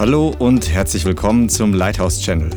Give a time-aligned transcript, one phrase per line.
[0.00, 2.50] Hallo und herzlich willkommen zum Lighthouse Channel.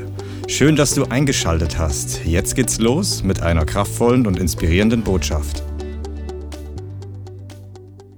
[0.47, 2.23] Schön, dass du eingeschaltet hast.
[2.23, 5.61] Jetzt geht's los mit einer kraftvollen und inspirierenden Botschaft.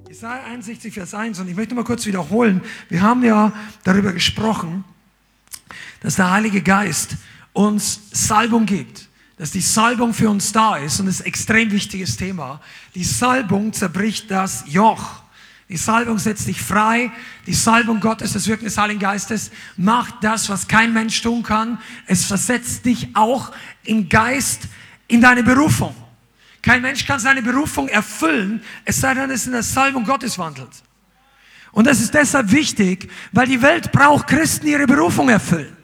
[0.08, 2.62] Jesaja 61, Vers 1 und ich möchte mal kurz wiederholen.
[2.88, 3.52] Wir haben ja
[3.84, 4.84] darüber gesprochen,
[6.02, 7.16] dass der Heilige Geist
[7.52, 11.72] uns Salbung gibt, dass die Salbung für uns da ist und das ist ein extrem
[11.72, 12.62] wichtiges Thema.
[12.94, 15.25] Die Salbung zerbricht das Joch.
[15.68, 17.12] Die Salbung setzt dich frei.
[17.48, 21.80] Die Salbung Gottes, das Wirken des Heiligen Geistes, macht das, was kein Mensch tun kann.
[22.06, 23.52] Es versetzt dich auch
[23.84, 24.64] im Geist
[25.08, 25.96] in deine Berufung.
[26.62, 30.72] Kein Mensch kann seine Berufung erfüllen, es sei denn, es in der Salbung Gottes wandelt.
[31.72, 35.76] Und das ist deshalb wichtig, weil die Welt braucht Christen, die ihre Berufung erfüllen.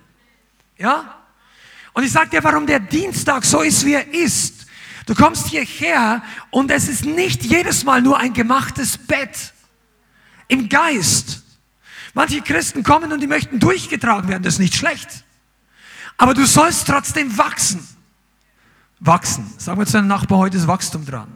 [0.77, 1.17] Ja?
[1.93, 4.65] Und ich sage dir, warum der Dienstag so ist, wie er ist.
[5.05, 9.50] Du kommst hierher und es ist nicht jedes Mal nur ein gemachtes Bett
[10.51, 11.43] im Geist.
[12.13, 15.23] Manche Christen kommen und die möchten durchgetragen werden, das ist nicht schlecht.
[16.17, 17.87] Aber du sollst trotzdem wachsen.
[18.99, 19.51] Wachsen.
[19.57, 21.29] Sagen wir zu deinem Nachbar, heute ist Wachstum dran.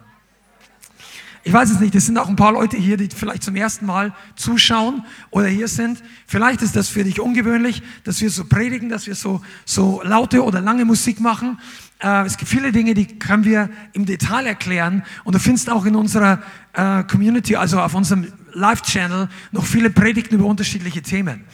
[1.47, 3.85] Ich weiß es nicht, es sind auch ein paar Leute hier, die vielleicht zum ersten
[3.85, 6.03] Mal zuschauen oder hier sind.
[6.25, 10.43] Vielleicht ist das für dich ungewöhnlich, dass wir so predigen, dass wir so, so laute
[10.43, 11.59] oder lange Musik machen.
[11.99, 15.03] Äh, es gibt viele Dinge, die können wir im Detail erklären.
[15.23, 16.41] Und du findest auch in unserer
[16.73, 21.45] äh, Community, also auf unserem Live-Channel noch viele Predigten über unterschiedliche Themen.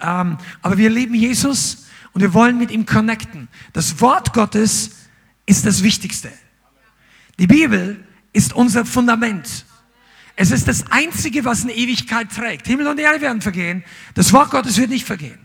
[0.00, 3.48] Ähm, aber wir lieben Jesus und wir wollen mit ihm connecten.
[3.72, 4.92] Das Wort Gottes
[5.46, 6.30] ist das Wichtigste.
[7.38, 9.64] Die Bibel ist unser Fundament.
[10.36, 12.66] Es ist das Einzige, was in Ewigkeit trägt.
[12.66, 13.84] Himmel und Erde werden vergehen.
[14.14, 15.38] Das Wort Gottes wird nicht vergehen.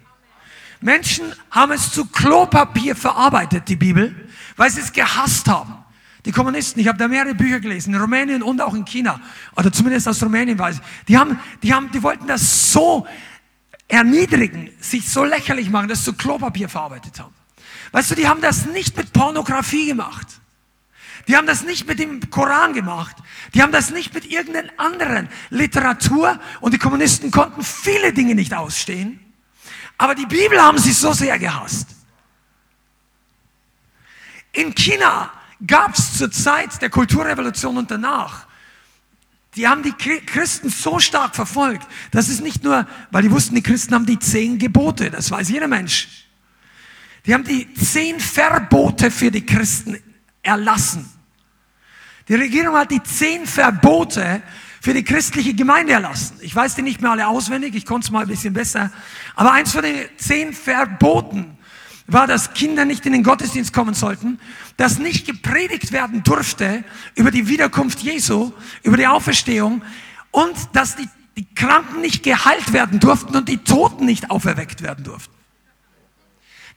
[0.82, 5.85] Menschen haben es zu Klopapier verarbeitet, die Bibel, weil sie es gehasst haben.
[6.26, 9.22] Die Kommunisten, ich habe da mehrere Bücher gelesen, in Rumänien und auch in China,
[9.56, 13.06] oder zumindest aus Rumänien weiß ich, die, haben, die, haben, die wollten das so
[13.88, 17.34] erniedrigen, sich so lächerlich machen, dass sie Klopapier verarbeitet haben.
[17.92, 20.28] Weißt du, die haben das nicht mit Pornografie gemacht.
[21.28, 23.16] Die haben das nicht mit dem Koran gemacht.
[23.54, 26.40] Die haben das nicht mit irgendeiner anderen Literatur.
[26.60, 29.20] Und die Kommunisten konnten viele Dinge nicht ausstehen.
[29.98, 31.88] Aber die Bibel haben sie so sehr gehasst.
[34.52, 35.32] In China
[35.68, 38.48] gab es zur Zeit der Kulturrevolution und danach,
[39.56, 43.64] die haben die Christen so stark verfolgt, dass es nicht nur, weil die wussten, die
[43.64, 46.26] Christen haben die zehn Gebote, das weiß jeder Mensch.
[47.26, 49.98] Die haben die zehn Verbote für die Christen
[50.44, 51.10] erlassen.
[52.28, 54.42] Die Regierung hat die zehn Verbote
[54.82, 56.38] für die christliche Gemeinde erlassen.
[56.42, 58.92] Ich weiß die nicht mehr alle auswendig, ich konnte es mal ein bisschen besser.
[59.36, 61.58] Aber eins von den zehn Verboten
[62.08, 64.40] war, dass Kinder nicht in den Gottesdienst kommen sollten,
[64.78, 66.84] dass nicht gepredigt werden durfte
[67.16, 68.52] über die Wiederkunft Jesu,
[68.84, 69.82] über die Auferstehung
[70.32, 75.04] und dass die, die Kranken nicht geheilt werden durften und die Toten nicht auferweckt werden
[75.04, 75.34] durften.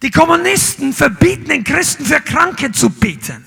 [0.02, 3.44] Die Kommunisten verbieten den Christen für Kranke zu beten.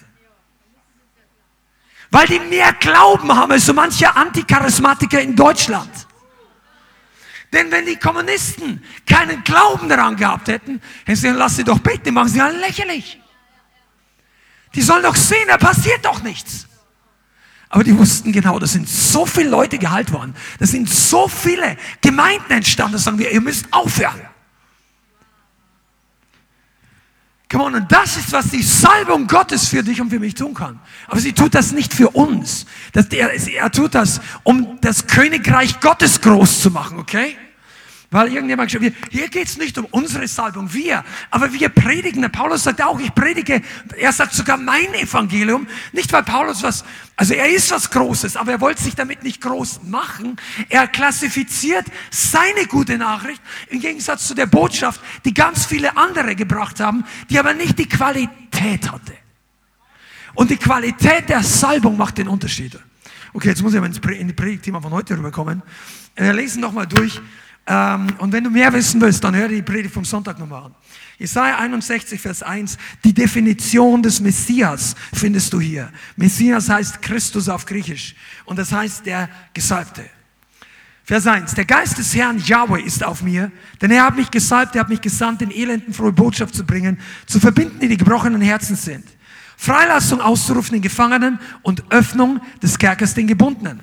[2.12, 5.90] Weil die mehr Glauben haben als so mancher Anticharismatiker in Deutschland.
[7.53, 11.79] Denn wenn die Kommunisten keinen Glauben daran gehabt hätten, hätten sie gesagt, lass sie doch
[11.79, 13.19] beten, machen sie alle lächerlich.
[14.73, 16.67] Die sollen doch sehen, da passiert doch nichts.
[17.67, 20.35] Aber die wussten genau, da sind so viele Leute geheilt worden.
[20.59, 24.22] Da sind so viele Gemeinden entstanden, da sagen wir, ihr müsst aufhören.
[27.51, 30.53] Come on, und das ist, was die Salbung Gottes für dich und für mich tun
[30.53, 30.79] kann.
[31.07, 32.66] Aber sie tut das nicht für uns.
[32.94, 37.35] Das, er, er tut das, um das Königreich Gottes groß zu machen, okay?
[38.14, 42.22] Weil irgendjemand gesagt hat, hier geht's nicht um unsere Salbung, wir, aber wir predigen.
[42.22, 43.62] Der Paulus sagt auch, ich predige,
[43.98, 46.84] er sagt sogar mein Evangelium, nicht weil Paulus was,
[47.16, 50.36] also er ist was Großes, aber er wollte sich damit nicht groß machen.
[50.68, 56.82] Er klassifiziert seine gute Nachricht im Gegensatz zu der Botschaft, die ganz viele andere gebracht
[56.82, 59.14] haben, die aber nicht die Qualität hatte.
[60.34, 62.78] Und die Qualität der Salbung macht den Unterschied.
[63.32, 65.64] Okay, jetzt muss ich mal in die Predigtthema von heute rüberkommen.
[66.18, 67.22] Wir lesen nochmal durch
[67.68, 70.75] ähm, und wenn du mehr wissen willst, dann hör die Predigt vom Sonntag nochmal an.
[71.19, 72.78] Jesaja 61, Vers 1.
[73.04, 75.92] Die Definition des Messias findest du hier.
[76.16, 78.16] Messias heißt Christus auf Griechisch.
[78.46, 80.04] Und das heißt der Gesalbte.
[81.04, 81.54] Vers 1.
[81.54, 84.90] Der Geist des Herrn Yahweh ist auf mir, denn er hat mich gesalbt, er hat
[84.90, 89.06] mich gesandt, den Elenden frohe Botschaft zu bringen, zu verbinden, die die gebrochenen Herzen sind.
[89.57, 93.81] Freilassung auszurufen den Gefangenen und Öffnung des Kerkers den Gebundenen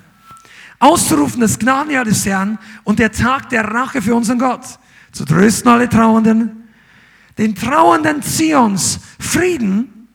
[0.79, 4.79] auszurufen das Gnadenjahr des Herrn und der Tag der Rache für unseren Gott,
[5.11, 6.69] zu trösten alle Trauernden,
[7.37, 10.07] den Trauernden Zions Frieden,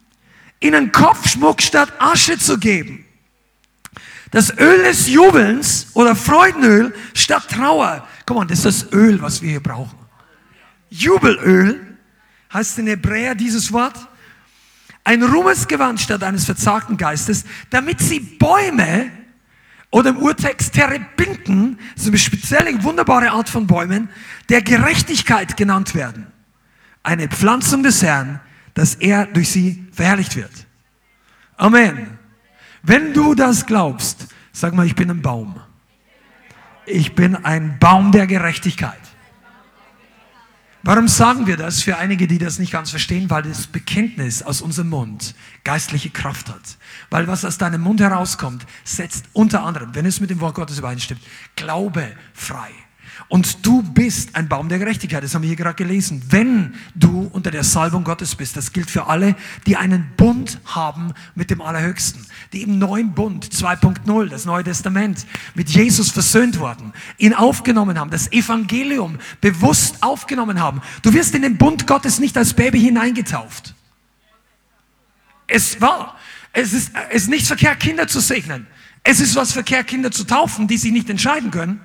[0.61, 3.05] ihnen Kopfschmuck statt Asche zu geben,
[4.31, 8.06] das Öl des Jubelns oder Freudenöl statt Trauer.
[8.26, 9.99] Guck mal, das ist das Öl, was wir hier brauchen.
[10.88, 11.99] Jubelöl,
[12.52, 13.96] heißt in Hebräer dieses Wort,
[15.05, 19.10] ein Ruhmesgewand statt eines verzagten Geistes, damit sie Bäume
[19.94, 24.08] oder im Urtext Terebinten, so eine spezielle, wunderbare Art von Bäumen,
[24.49, 26.26] der Gerechtigkeit genannt werden.
[27.05, 28.41] Eine Pflanzung des Herrn,
[28.75, 30.50] dass er durch sie verherrlicht wird.
[31.56, 32.19] Amen.
[32.82, 35.61] Wenn du das glaubst, sag mal, ich bin ein Baum.
[36.87, 38.99] Ich bin ein Baum der Gerechtigkeit.
[40.86, 43.31] Warum sagen wir das für einige, die das nicht ganz verstehen?
[43.31, 45.34] Weil das Bekenntnis aus unserem Mund
[45.64, 46.76] geistliche Kraft hat.
[47.08, 50.78] Weil was aus deinem Mund herauskommt, setzt unter anderem, wenn es mit dem Wort Gottes
[50.78, 51.22] übereinstimmt,
[51.56, 52.70] Glaube frei.
[53.28, 55.22] Und du bist ein Baum der Gerechtigkeit.
[55.22, 56.22] Das haben wir hier gerade gelesen.
[56.28, 59.34] Wenn du unter der Salbung Gottes bist, das gilt für alle,
[59.66, 65.26] die einen Bund haben mit dem Allerhöchsten, die im neuen Bund 2.0, das Neue Testament,
[65.55, 70.82] mit Jesus versöhnt worden, ihn aufgenommen haben, das Evangelium bewusst aufgenommen haben.
[71.02, 73.75] Du wirst in den Bund Gottes nicht als Baby hineingetauft.
[75.46, 76.17] Es war,
[76.52, 78.67] es ist, es ist nicht verkehrt, Kinder zu segnen.
[79.02, 81.81] Es ist was verkehrt, Kinder zu taufen, die sich nicht entscheiden können.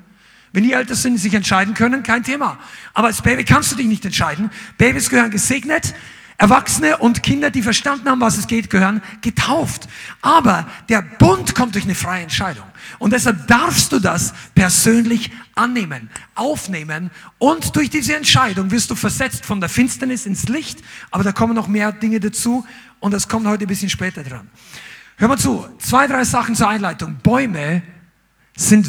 [0.51, 2.57] Wenn die älter sind, sich entscheiden können, kein Thema.
[2.93, 4.49] Aber als Baby kannst du dich nicht entscheiden.
[4.77, 5.93] Babys gehören gesegnet.
[6.39, 9.89] Erwachsene und Kinder, die verstanden haben, was es geht, gehören getauft.
[10.21, 12.63] Aber der Bund kommt durch eine freie Entscheidung.
[12.97, 17.11] Und deshalb darfst du das persönlich annehmen, aufnehmen.
[17.39, 20.79] Und durch diese Entscheidung wirst du versetzt von der Finsternis ins Licht.
[21.11, 22.65] Aber da kommen noch mehr Dinge dazu.
[23.01, 24.49] Und das kommt heute ein bisschen später dran.
[25.17, 25.67] Hör mal zu.
[25.79, 27.17] Zwei, drei Sachen zur Einleitung.
[27.21, 27.83] Bäume
[28.55, 28.87] sind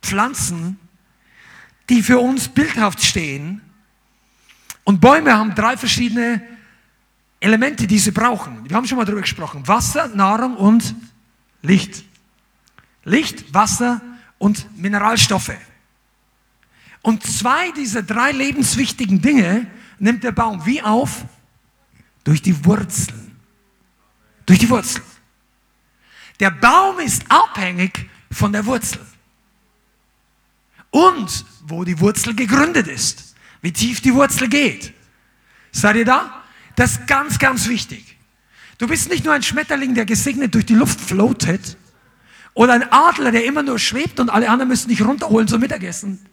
[0.00, 0.78] Pflanzen,
[1.88, 3.60] die für uns bildhaft stehen.
[4.84, 6.42] Und Bäume haben drei verschiedene
[7.40, 8.68] Elemente, die sie brauchen.
[8.68, 9.66] Wir haben schon mal darüber gesprochen.
[9.66, 10.94] Wasser, Nahrung und
[11.62, 12.04] Licht.
[13.04, 14.00] Licht, Wasser
[14.38, 15.56] und Mineralstoffe.
[17.02, 19.66] Und zwei dieser drei lebenswichtigen Dinge
[19.98, 21.24] nimmt der Baum wie auf?
[22.24, 23.36] Durch die Wurzeln.
[24.46, 25.04] Durch die Wurzeln.
[26.40, 29.00] Der Baum ist abhängig von der Wurzel
[30.94, 34.92] und wo die Wurzel gegründet ist, wie tief die Wurzel geht.
[35.72, 36.42] Seid ihr da?
[36.76, 38.18] Das ist ganz, ganz wichtig.
[38.78, 41.76] Du bist nicht nur ein Schmetterling, der gesegnet durch die Luft floatet,
[42.54, 46.24] oder ein Adler, der immer nur schwebt und alle anderen müssen dich runterholen zum Mittagessen,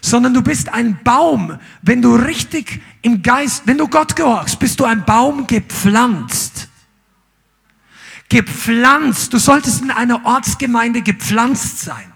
[0.00, 1.58] sondern du bist ein Baum.
[1.82, 6.68] Wenn du richtig im Geist, wenn du Gott gehorchst, bist du ein Baum gepflanzt.
[8.28, 9.32] Gepflanzt.
[9.32, 12.12] Du solltest in einer Ortsgemeinde gepflanzt sein.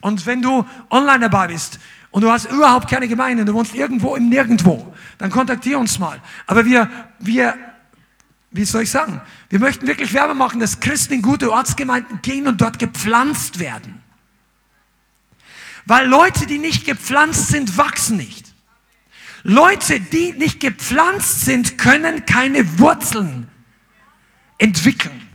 [0.00, 1.78] Und wenn du online dabei bist
[2.10, 6.20] und du hast überhaupt keine Gemeinde, du wohnst irgendwo im Nirgendwo, dann kontaktiere uns mal.
[6.46, 7.56] Aber wir, wir,
[8.50, 12.46] wie soll ich sagen, wir möchten wirklich Werbung machen, dass Christen in gute Ortsgemeinden gehen
[12.46, 14.02] und dort gepflanzt werden.
[15.86, 18.52] Weil Leute, die nicht gepflanzt sind, wachsen nicht.
[19.42, 23.48] Leute, die nicht gepflanzt sind, können keine Wurzeln
[24.58, 25.28] entwickeln.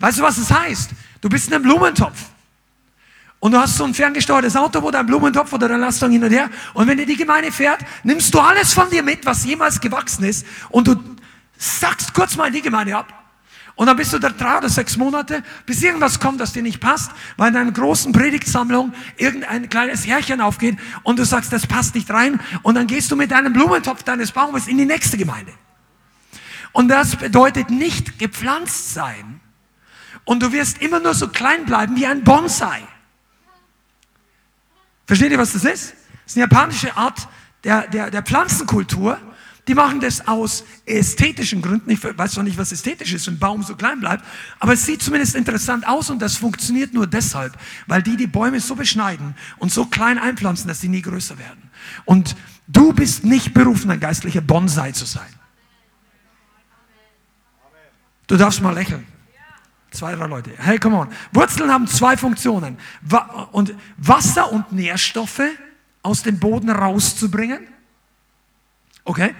[0.00, 0.90] Weißt du, was es das heißt?
[1.20, 2.24] Du bist in einem Blumentopf.
[3.40, 6.30] Und du hast so ein ferngesteuertes Auto, wo dein Blumentopf oder dein Lastwagen hin und
[6.30, 6.50] her.
[6.74, 10.24] Und wenn dir die Gemeinde fährt, nimmst du alles von dir mit, was jemals gewachsen
[10.24, 10.44] ist.
[10.70, 10.96] Und du
[11.56, 13.12] sagst kurz mal die Gemeinde ab.
[13.76, 16.80] Und dann bist du da drei oder sechs Monate, bis irgendwas kommt, das dir nicht
[16.80, 21.94] passt, weil in einer großen Predigtsammlung irgendein kleines Härchen aufgeht und du sagst, das passt
[21.94, 22.40] nicht rein.
[22.64, 25.52] Und dann gehst du mit deinem Blumentopf deines Baumes in die nächste Gemeinde.
[26.72, 29.40] Und das bedeutet nicht gepflanzt sein.
[30.24, 32.82] Und du wirst immer nur so klein bleiben wie ein Bonsai.
[35.08, 35.94] Versteht ihr, was das ist?
[35.94, 35.96] Das
[36.26, 37.28] ist eine japanische Art
[37.64, 39.18] der, der, der Pflanzenkultur.
[39.66, 41.90] Die machen das aus ästhetischen Gründen.
[41.90, 44.22] Ich weiß zwar nicht, was ästhetisch ist, wenn ein Baum so klein bleibt,
[44.60, 48.60] aber es sieht zumindest interessant aus und das funktioniert nur deshalb, weil die die Bäume
[48.60, 51.70] so beschneiden und so klein einpflanzen, dass sie nie größer werden.
[52.04, 52.36] Und
[52.66, 55.28] du bist nicht berufen, ein geistlicher Bonsai zu sein.
[58.26, 59.06] Du darfst mal lächeln.
[59.90, 60.50] Zwei, drei Leute.
[60.58, 61.08] Hey, come on.
[61.32, 62.78] Wurzeln haben zwei Funktionen.
[63.52, 65.42] und Wasser und Nährstoffe
[66.02, 67.66] aus dem Boden rauszubringen.
[69.04, 69.34] Okay?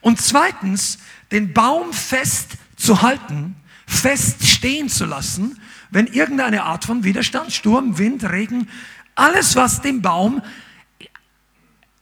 [0.00, 0.98] Und zweitens,
[1.30, 3.56] den Baum fest zu halten,
[3.86, 8.68] fest stehen zu lassen, wenn irgendeine Art von Widerstand, Sturm, Wind, Regen,
[9.16, 10.40] alles, was den Baum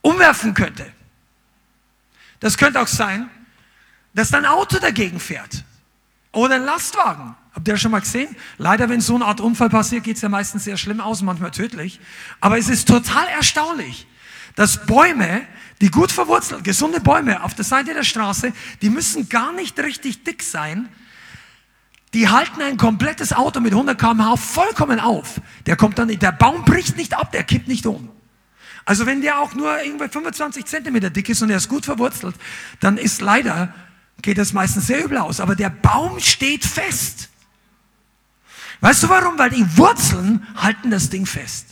[0.02, 0.86] umwerfen könnte.
[2.40, 3.28] Das könnte auch sein,
[4.14, 5.64] dass dein Auto dagegen fährt
[6.32, 8.36] oder ein Lastwagen Habt ihr das schon mal gesehen?
[8.56, 11.50] Leider, wenn so eine Art Unfall passiert, geht es ja meistens sehr schlimm aus, manchmal
[11.50, 11.98] tödlich.
[12.40, 14.06] Aber es ist total erstaunlich,
[14.54, 15.40] dass Bäume,
[15.80, 20.22] die gut verwurzelt, gesunde Bäume auf der Seite der Straße, die müssen gar nicht richtig
[20.22, 20.88] dick sein.
[22.14, 25.40] Die halten ein komplettes Auto mit 100 km/h vollkommen auf.
[25.66, 28.08] Der kommt dann, der Baum bricht nicht ab, der kippt nicht um.
[28.84, 32.36] Also wenn der auch nur irgendwie 25 Zentimeter dick ist und er ist gut verwurzelt,
[32.78, 33.74] dann ist leider,
[34.22, 35.40] geht das meistens sehr übel aus.
[35.40, 37.30] Aber der Baum steht fest.
[38.80, 39.38] Weißt du warum?
[39.38, 41.66] Weil die Wurzeln halten das Ding fest.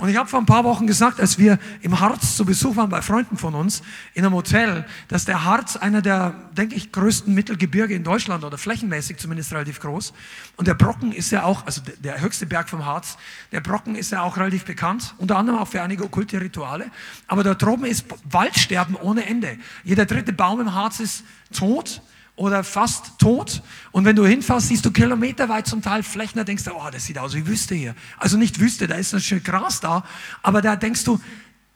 [0.00, 2.88] Und ich habe vor ein paar Wochen gesagt, als wir im Harz zu Besuch waren
[2.88, 3.82] bei Freunden von uns
[4.14, 8.56] in einem Hotel, dass der Harz einer der, denke ich, größten Mittelgebirge in Deutschland oder
[8.56, 10.14] flächenmäßig zumindest relativ groß.
[10.56, 13.18] Und der Brocken ist ja auch, also der höchste Berg vom Harz,
[13.52, 16.90] der Brocken ist ja auch relativ bekannt, unter anderem auch für einige okkulte Rituale.
[17.26, 19.58] Aber da droben ist Waldsterben ohne Ende.
[19.84, 22.00] Jeder dritte Baum im Harz ist tot
[22.36, 23.62] oder fast tot.
[23.92, 27.04] Und wenn du hinfährst, siehst du kilometerweit zum Teil Flächen, da denkst du, oh, das
[27.04, 27.94] sieht aus wie Wüste hier.
[28.18, 30.04] Also nicht Wüste, da ist ein schön Gras da,
[30.42, 31.20] aber da denkst du,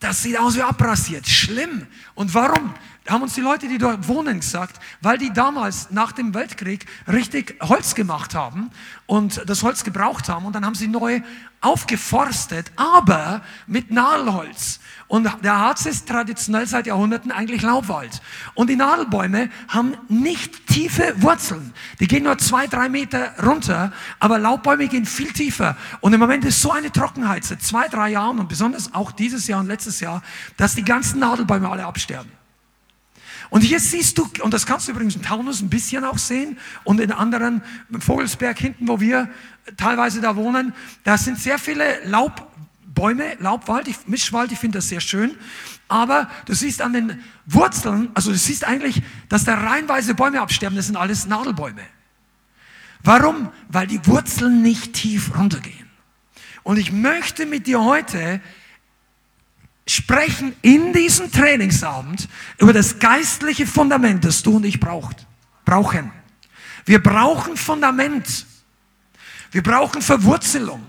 [0.01, 1.27] das sieht aus wie abrasiert.
[1.27, 1.87] Schlimm.
[2.15, 2.75] Und warum?
[3.09, 7.57] Haben uns die Leute, die dort wohnen, gesagt, weil die damals nach dem Weltkrieg richtig
[7.61, 8.71] Holz gemacht haben
[9.07, 11.21] und das Holz gebraucht haben und dann haben sie neu
[11.61, 14.81] aufgeforstet, aber mit Nadelholz.
[15.09, 18.21] Und der Harz ist traditionell seit Jahrhunderten eigentlich Laubwald.
[18.55, 21.73] Und die Nadelbäume haben nicht tiefe Wurzeln.
[22.01, 25.77] Die gehen nur zwei, drei Meter runter, aber Laubbäume gehen viel tiefer.
[26.01, 29.47] Und im Moment ist so eine Trockenheit seit zwei, drei Jahren und besonders auch dieses
[29.47, 30.23] Jahr und letztes Jahr,
[30.57, 32.44] dass die ganzen Nadelbäume alle absterben.
[33.55, 36.59] Und hier siehst du, und das kannst du übrigens in Taunus ein bisschen auch sehen
[36.83, 37.63] und in anderen,
[38.01, 39.31] Vogelsberg hinten, wo wir
[39.77, 45.37] teilweise da wohnen, da sind sehr viele Laubbäume, Laubwald, Mischwald, ich finde das sehr schön.
[45.87, 50.75] Aber du siehst an den Wurzeln, also du siehst eigentlich, dass da reihenweise Bäume absterben,
[50.75, 51.83] das sind alles Nadelbäume.
[53.05, 53.51] Warum?
[53.69, 55.89] Weil die Wurzeln nicht tief runtergehen.
[56.65, 58.41] Und ich möchte mit dir heute
[59.87, 65.27] sprechen in diesem Trainingsabend über das geistliche Fundament, das du und ich braucht,
[65.65, 66.11] brauchen.
[66.85, 68.47] Wir brauchen Fundament.
[69.51, 70.89] Wir brauchen Verwurzelung.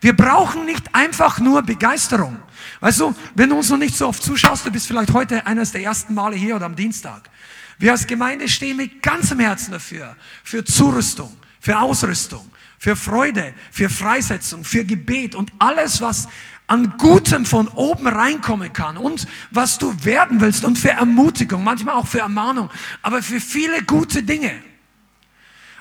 [0.00, 2.36] Wir brauchen nicht einfach nur Begeisterung.
[2.80, 5.70] Weißt du, wenn du uns noch nicht so oft zuschaust, du bist vielleicht heute eines
[5.70, 7.30] der ersten Male hier oder am Dienstag.
[7.78, 13.88] Wir als Gemeinde stehen mit ganzem Herzen dafür, für Zurüstung, für Ausrüstung, für Freude, für
[13.88, 16.26] Freisetzung, für Gebet und alles, was
[16.66, 21.96] an Gutem von oben reinkommen kann und was du werden willst und für Ermutigung, manchmal
[21.96, 22.70] auch für Ermahnung,
[23.02, 24.52] aber für viele gute Dinge.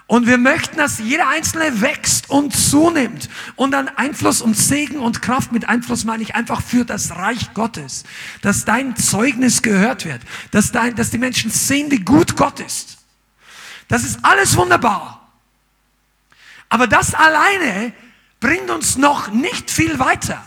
[0.07, 5.21] Und wir möchten, dass jeder Einzelne wächst und zunimmt und an Einfluss und Segen und
[5.21, 8.03] Kraft mit Einfluss meine ich einfach für das Reich Gottes,
[8.41, 10.21] dass dein Zeugnis gehört wird,
[10.51, 12.97] dass, dein, dass die Menschen sehen, wie gut Gott ist.
[13.87, 15.31] Das ist alles wunderbar.
[16.67, 17.93] Aber das alleine
[18.41, 20.43] bringt uns noch nicht viel weiter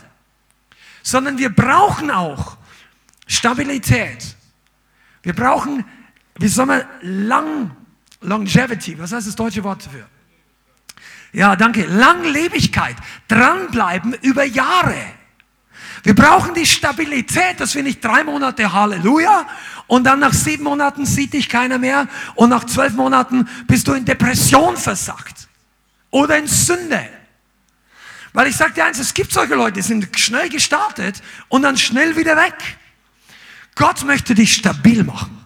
[1.05, 2.57] sondern wir brauchen auch
[3.29, 4.35] Stabilität.
[5.23, 5.85] Wir brauchen,
[6.39, 7.71] wie soll man, Lang,
[8.23, 10.07] Longevity, was heißt das deutsche Wort dafür?
[11.33, 11.85] Ja, danke.
[11.85, 12.97] Langlebigkeit,
[13.29, 14.97] dranbleiben über Jahre.
[16.03, 19.47] Wir brauchen die Stabilität, dass wir nicht drei Monate Halleluja
[19.87, 23.93] und dann nach sieben Monaten sieht dich keiner mehr und nach zwölf Monaten bist du
[23.93, 25.49] in Depression versackt
[26.11, 27.09] oder in Sünde.
[28.35, 31.79] Weil ich sage dir eins, es gibt solche Leute, die sind schnell gestartet und dann
[31.79, 32.55] schnell wieder weg.
[33.77, 35.39] Gott möchte dich stabil machen.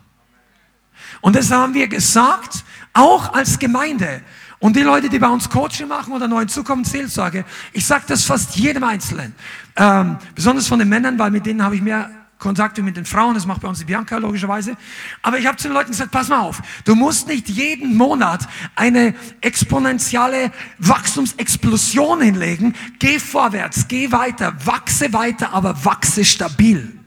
[1.20, 2.64] Und das haben wir gesagt,
[2.94, 4.22] auch als Gemeinde.
[4.58, 8.24] Und die Leute, die bei uns Coaching machen oder neu hinzukommen, Seelsorge, ich sage das
[8.24, 9.34] fast jedem Einzelnen.
[9.76, 13.34] Ähm, besonders von den Männern, weil mit denen habe ich mehr Kontakte mit den Frauen,
[13.34, 14.76] das macht bei uns die Bianca logischerweise.
[15.22, 18.48] Aber ich habe zu den Leuten gesagt, pass mal auf, du musst nicht jeden Monat
[18.76, 22.74] eine exponentielle Wachstumsexplosion hinlegen.
[23.00, 26.98] Geh vorwärts, geh weiter, wachse weiter, aber wachse stabil.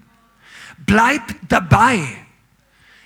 [0.86, 2.21] Bleib dabei.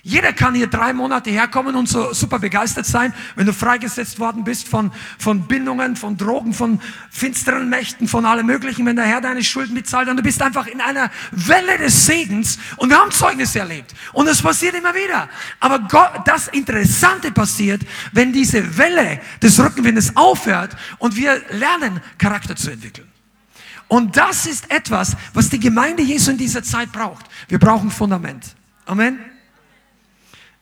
[0.06, 4.44] Jeder kann hier drei Monate herkommen und so super begeistert sein, wenn du freigesetzt worden
[4.44, 9.20] bist von, von Bindungen, von Drogen, von finsteren Mächten, von allem Möglichen, wenn der Herr
[9.20, 13.10] deine Schulden bezahlt und du bist einfach in einer Welle des Segens und wir haben
[13.10, 15.28] Zeugnis erlebt und es passiert immer wieder.
[15.58, 17.82] Aber Gott, das Interessante passiert,
[18.12, 23.08] wenn diese Welle des Rückenwindes aufhört und wir lernen, Charakter zu entwickeln.
[23.88, 27.26] Und das ist etwas, was die Gemeinde Jesu in dieser Zeit braucht.
[27.48, 28.54] Wir brauchen Fundament.
[28.84, 29.35] Amen.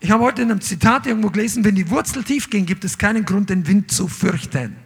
[0.04, 2.99] Ich habe heute in einem Zitat irgendwo gelesen, wenn die Wurzeln tief gehen, gibt es
[2.99, 4.76] keinen Grund, den Wind zu fürchten.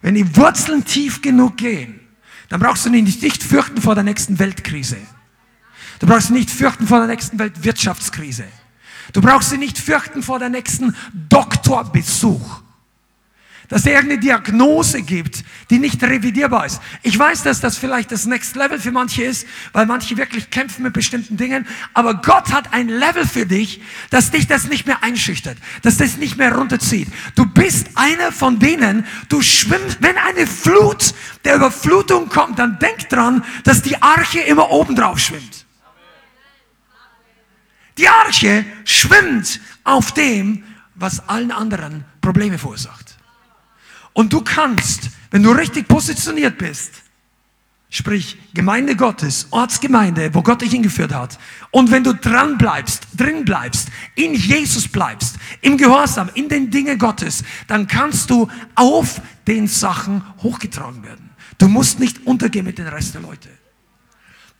[0.00, 2.00] Wenn die Wurzeln tief genug gehen,
[2.48, 4.96] dann brauchst du dich nicht fürchten vor der nächsten Weltkrise.
[6.00, 8.46] Du brauchst dich nicht fürchten vor der nächsten Weltwirtschaftskrise.
[9.12, 10.96] Du brauchst dich nicht fürchten vor der nächsten
[11.28, 12.60] Doktorbesuch.
[13.68, 16.80] Dass er irgendeine Diagnose gibt, die nicht revidierbar ist.
[17.02, 20.82] Ich weiß, dass das vielleicht das Next Level für manche ist, weil manche wirklich kämpfen
[20.82, 25.02] mit bestimmten Dingen, aber Gott hat ein Level für dich, dass dich das nicht mehr
[25.02, 27.08] einschüchtert, dass das nicht mehr runterzieht.
[27.34, 31.14] Du bist einer von denen, du schwimmst, wenn eine Flut
[31.44, 35.66] der Überflutung kommt, dann denk dran, dass die Arche immer oben drauf schwimmt.
[37.98, 40.64] Die Arche schwimmt auf dem,
[40.94, 43.01] was allen anderen Probleme verursacht.
[44.12, 47.02] Und du kannst, wenn du richtig positioniert bist,
[47.88, 51.38] sprich Gemeinde Gottes, Ortsgemeinde, wo Gott dich hingeführt hat,
[51.70, 56.98] und wenn du dran bleibst, drin bleibst, in Jesus bleibst, im Gehorsam, in den Dingen
[56.98, 61.30] Gottes, dann kannst du auf den Sachen hochgetragen werden.
[61.58, 63.48] Du musst nicht untergehen mit den Rest der Leute.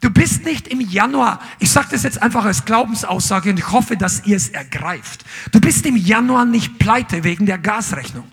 [0.03, 3.97] Du bist nicht im Januar, ich sage das jetzt einfach als Glaubensaussage und ich hoffe,
[3.97, 5.25] dass ihr es ergreift.
[5.53, 8.25] Du bist im Januar nicht pleite wegen der Gasrechnung.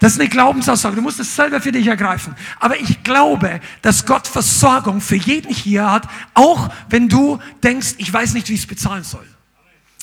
[0.00, 0.96] Das ist eine Glaubensaussage.
[0.96, 2.34] Du musst es selber für dich ergreifen.
[2.60, 8.12] Aber ich glaube, dass Gott Versorgung für jeden hier hat, auch wenn du denkst, ich
[8.12, 9.26] weiß nicht, wie ich es bezahlen soll.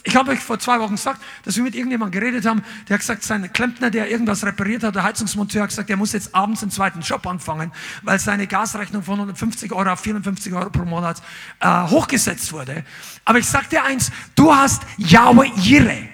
[0.06, 3.02] Ich habe euch vor zwei Wochen gesagt, dass wir mit irgendjemandem geredet haben, der hat
[3.02, 6.62] gesagt, sein Klempner, der irgendwas repariert hat, der Heizungsmonteur hat gesagt, der muss jetzt abends
[6.62, 7.72] einen zweiten Job anfangen,
[8.02, 11.22] weil seine Gasrechnung von 150 Euro auf 54 Euro pro Monat
[11.62, 12.84] äh, hochgesetzt wurde.
[13.24, 16.10] Aber ich sage dir eins, du hast Yahweh Jireh,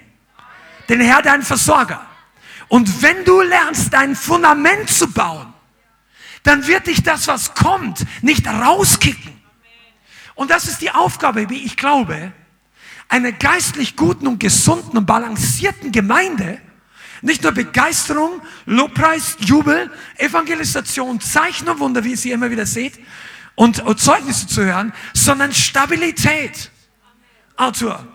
[0.88, 2.09] den Herr, dein Versorger.
[2.70, 5.52] Und wenn du lernst, dein Fundament zu bauen,
[6.44, 9.38] dann wird dich das, was kommt, nicht rauskicken.
[10.34, 12.32] Und das ist die Aufgabe, wie ich glaube,
[13.10, 16.62] einer geistlich guten und gesunden und balancierten Gemeinde
[17.22, 22.98] nicht nur Begeisterung, Lobpreis, Jubel, Evangelisation, Zeichen und Wunder, wie ihr sie immer wieder seht,
[23.54, 26.70] und, Zeugnisse zu hören, sondern Stabilität.
[27.56, 28.06] Arthur,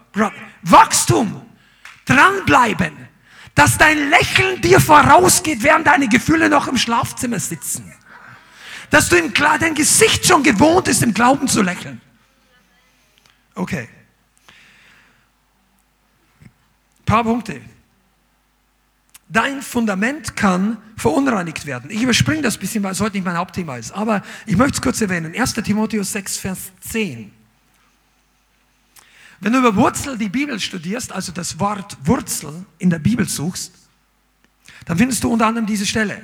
[0.63, 1.41] Wachstum,
[2.05, 3.04] dranbleiben,
[3.55, 7.91] dass dein Lächeln dir vorausgeht, während deine Gefühle noch im Schlafzimmer sitzen.
[8.89, 12.01] Dass du im, dein Gesicht schon gewohnt ist, im Glauben zu lächeln.
[13.55, 13.87] Okay.
[17.05, 17.61] paar Punkte.
[19.29, 21.89] Dein Fundament kann verunreinigt werden.
[21.89, 23.91] Ich überspringe das ein bisschen, weil es heute nicht mein Hauptthema ist.
[23.91, 25.33] Aber ich möchte es kurz erwähnen.
[25.35, 25.53] 1.
[25.53, 27.31] Timotheus 6, Vers 10.
[29.39, 33.73] Wenn du über Wurzel die Bibel studierst, also das Wort Wurzel in der Bibel suchst,
[34.85, 36.21] dann findest du unter anderem diese Stelle.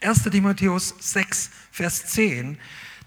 [0.00, 0.22] 1.
[0.24, 2.58] Timotheus 6, Vers 10.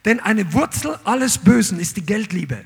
[0.05, 2.63] Denn eine Wurzel alles Bösen ist die Geldliebe,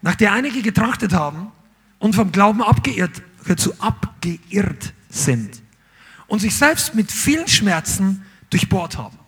[0.00, 1.50] nach der einige getrachtet haben
[1.98, 5.62] und vom Glauben abgeirrt, dazu abgeirrt sind
[6.28, 9.18] und sich selbst mit vielen Schmerzen durchbohrt haben.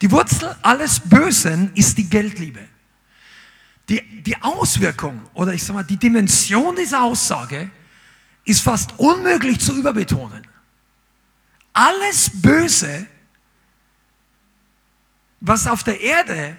[0.00, 2.60] Die Wurzel alles Bösen ist die Geldliebe.
[3.88, 7.70] Die, die Auswirkung oder ich sag mal, die Dimension dieser Aussage
[8.44, 10.46] ist fast unmöglich zu überbetonen.
[11.72, 13.06] Alles Böse,
[15.40, 16.56] was auf der Erde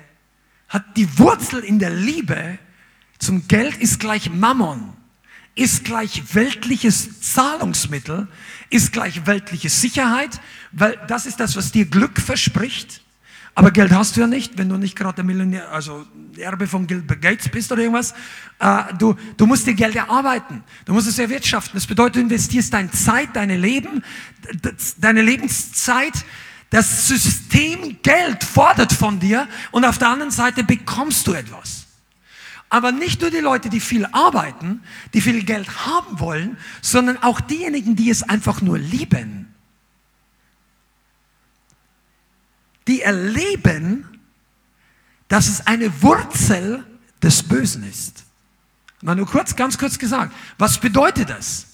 [0.68, 2.60] hat die Wurzel in der Liebe
[3.18, 4.94] zum Geld ist gleich Mammon,
[5.56, 8.28] ist gleich weltliches Zahlungsmittel,
[8.70, 10.42] ist gleich weltliche Sicherheit,
[10.74, 13.05] weil das ist das, was dir Glück verspricht.
[13.58, 16.06] Aber Geld hast du ja nicht, wenn du nicht gerade Millionär, also
[16.38, 18.14] Erbe von Bill Gates bist oder irgendwas.
[18.60, 20.62] Äh, du, du musst dir Geld erarbeiten.
[20.84, 21.76] Du musst es erwirtschaften.
[21.76, 24.04] Das bedeutet, du investierst deine Zeit, deine Leben,
[24.98, 26.14] deine Lebenszeit.
[26.70, 31.86] Das System Geld fordert von dir und auf der anderen Seite bekommst du etwas.
[32.70, 34.82] Aber nicht nur die Leute, die viel arbeiten,
[35.14, 39.45] die viel Geld haben wollen, sondern auch diejenigen, die es einfach nur lieben.
[42.88, 44.08] Die erleben,
[45.28, 46.86] dass es eine Wurzel
[47.22, 48.24] des Bösen ist.
[49.02, 50.34] Mal nur kurz, ganz kurz gesagt.
[50.58, 51.68] Was bedeutet das?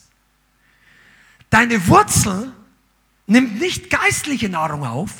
[1.50, 2.54] Deine Wurzel
[3.28, 5.12] nimmt nicht geistliche Nahrung auf,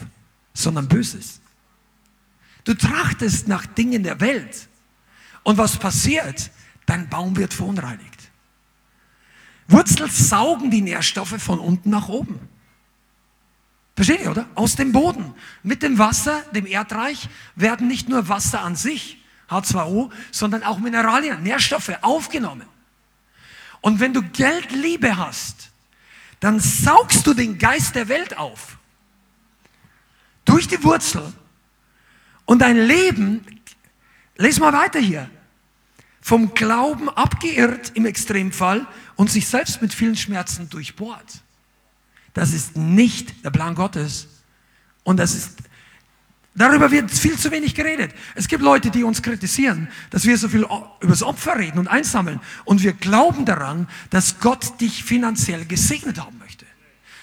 [0.54, 1.42] sondern Böses.
[2.64, 4.68] Du trachtest nach Dingen der Welt.
[5.44, 6.52] Und was passiert?
[6.86, 8.32] Dein Baum wird verunreinigt.
[9.68, 12.40] Wurzeln saugen die Nährstoffe von unten nach oben.
[14.02, 14.48] Versteht ihr, oder?
[14.56, 15.36] Aus dem Boden.
[15.62, 21.44] Mit dem Wasser, dem Erdreich, werden nicht nur Wasser an sich, H2O, sondern auch Mineralien,
[21.44, 22.66] Nährstoffe aufgenommen.
[23.80, 25.70] Und wenn du Geldliebe hast,
[26.40, 28.80] dann saugst du den Geist der Welt auf.
[30.46, 31.32] Durch die Wurzel.
[32.46, 33.46] Und dein Leben
[34.36, 35.30] Les mal weiter hier.
[36.22, 41.44] Vom Glauben abgeirrt im Extremfall und sich selbst mit vielen Schmerzen durchbohrt.
[42.34, 44.28] Das ist nicht der Plan Gottes.
[45.04, 45.58] Und das ist,
[46.54, 48.14] Darüber wird viel zu wenig geredet.
[48.36, 51.88] Es gibt Leute, die uns kritisieren, dass wir so viel über das Opfer reden und
[51.88, 52.42] einsammeln.
[52.66, 56.41] Und wir glauben daran, dass Gott dich finanziell gesegnet haben.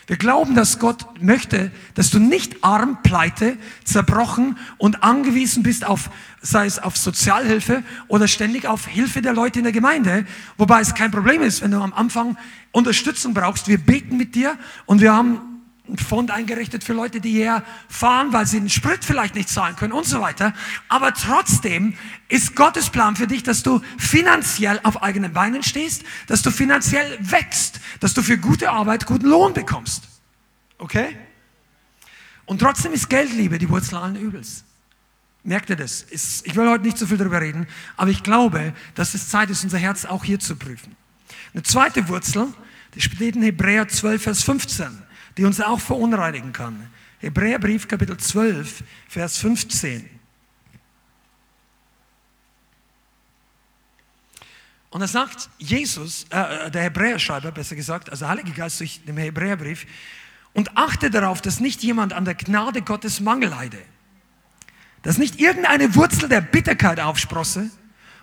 [0.08, 6.08] Wir glauben, dass Gott möchte, dass du nicht arm, pleite, zerbrochen und angewiesen bist auf,
[6.40, 10.24] sei es auf Sozialhilfe oder ständig auf Hilfe der Leute in der Gemeinde.
[10.56, 12.38] Wobei es kein Problem ist, wenn du am Anfang
[12.72, 13.68] Unterstützung brauchst.
[13.68, 15.47] Wir beten mit dir und wir haben
[15.88, 19.76] ein Fond eingerichtet für Leute, die hierher fahren, weil sie den Sprit vielleicht nicht zahlen
[19.76, 20.52] können und so weiter.
[20.88, 21.94] Aber trotzdem
[22.28, 27.18] ist Gottes Plan für dich, dass du finanziell auf eigenen Beinen stehst, dass du finanziell
[27.20, 30.04] wächst, dass du für gute Arbeit guten Lohn bekommst.
[30.78, 31.16] Okay?
[32.44, 34.64] Und trotzdem ist Geldliebe die Wurzel allen Übels.
[35.42, 36.06] Merkt ihr das?
[36.10, 39.64] Ich will heute nicht so viel darüber reden, aber ich glaube, dass es Zeit ist,
[39.64, 40.96] unser Herz auch hier zu prüfen.
[41.54, 42.48] Eine zweite Wurzel,
[42.94, 45.07] die steht in Hebräer 12, Vers 15
[45.38, 46.90] die uns auch verunreinigen kann.
[47.20, 50.10] Hebräerbrief Kapitel 12, Vers 15.
[54.90, 59.16] Und er sagt, Jesus, äh, äh, der Hebräerschreiber besser gesagt, also Heilige Geist durch den
[59.16, 59.86] Hebräerbrief,
[60.54, 63.78] und achte darauf, dass nicht jemand an der Gnade Gottes Mangel leide,
[65.02, 67.70] dass nicht irgendeine Wurzel der Bitterkeit aufsprosse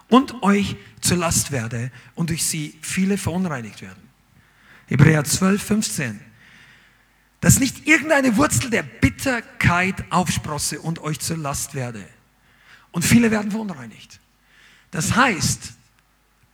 [0.10, 4.04] und euch zur Last werde und durch sie viele verunreinigt werden.
[4.88, 6.25] Hebräer 12, 15
[7.46, 12.04] dass nicht irgendeine Wurzel der Bitterkeit aufsprosse und euch zur Last werde.
[12.92, 14.20] Und viele werden verunreinigt.
[14.90, 15.74] Das heißt,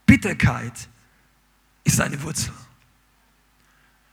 [0.06, 0.74] Bitterkeit
[1.86, 2.52] ist eine Wurzel.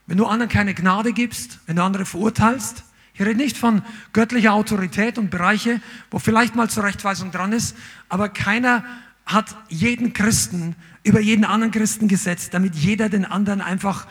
[0.07, 3.81] Wenn du anderen keine Gnade gibst, wenn du andere verurteilst, ich rede nicht von
[4.13, 7.75] göttlicher Autorität und Bereiche, wo vielleicht mal Zurechtweisung dran ist,
[8.07, 8.85] aber keiner
[9.25, 14.07] hat jeden Christen über jeden anderen Christen gesetzt, damit jeder den anderen einfach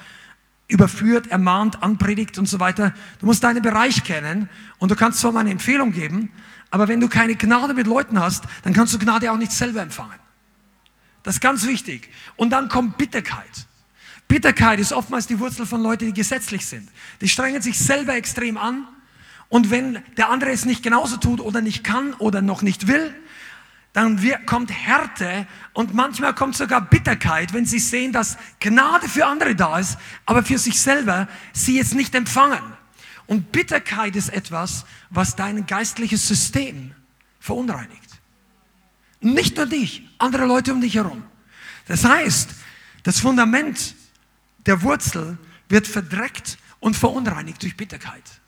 [0.68, 2.94] überführt, ermahnt, anpredigt und so weiter.
[3.20, 6.30] Du musst deinen Bereich kennen und du kannst zwar mal eine Empfehlung geben,
[6.70, 9.80] aber wenn du keine Gnade mit Leuten hast, dann kannst du Gnade auch nicht selber
[9.80, 10.18] empfangen.
[11.22, 12.10] Das ist ganz wichtig.
[12.36, 13.66] Und dann kommt Bitterkeit.
[14.28, 16.90] Bitterkeit ist oftmals die Wurzel von Leuten, die gesetzlich sind.
[17.22, 18.86] Die strengen sich selber extrem an
[19.48, 23.14] und wenn der andere es nicht genauso tut oder nicht kann oder noch nicht will,
[23.92, 29.54] dann kommt Härte und manchmal kommt sogar Bitterkeit, wenn sie sehen, dass Gnade für andere
[29.56, 32.62] da ist, aber für sich selber sie es nicht empfangen.
[33.26, 36.94] Und Bitterkeit ist etwas, was dein geistliches System
[37.40, 38.20] verunreinigt.
[39.20, 41.24] Nicht nur dich, andere Leute um dich herum.
[41.86, 42.50] Das heißt,
[43.02, 43.94] das Fundament
[44.66, 48.40] der Wurzel wird verdreckt und verunreinigt durch Bitterkeit.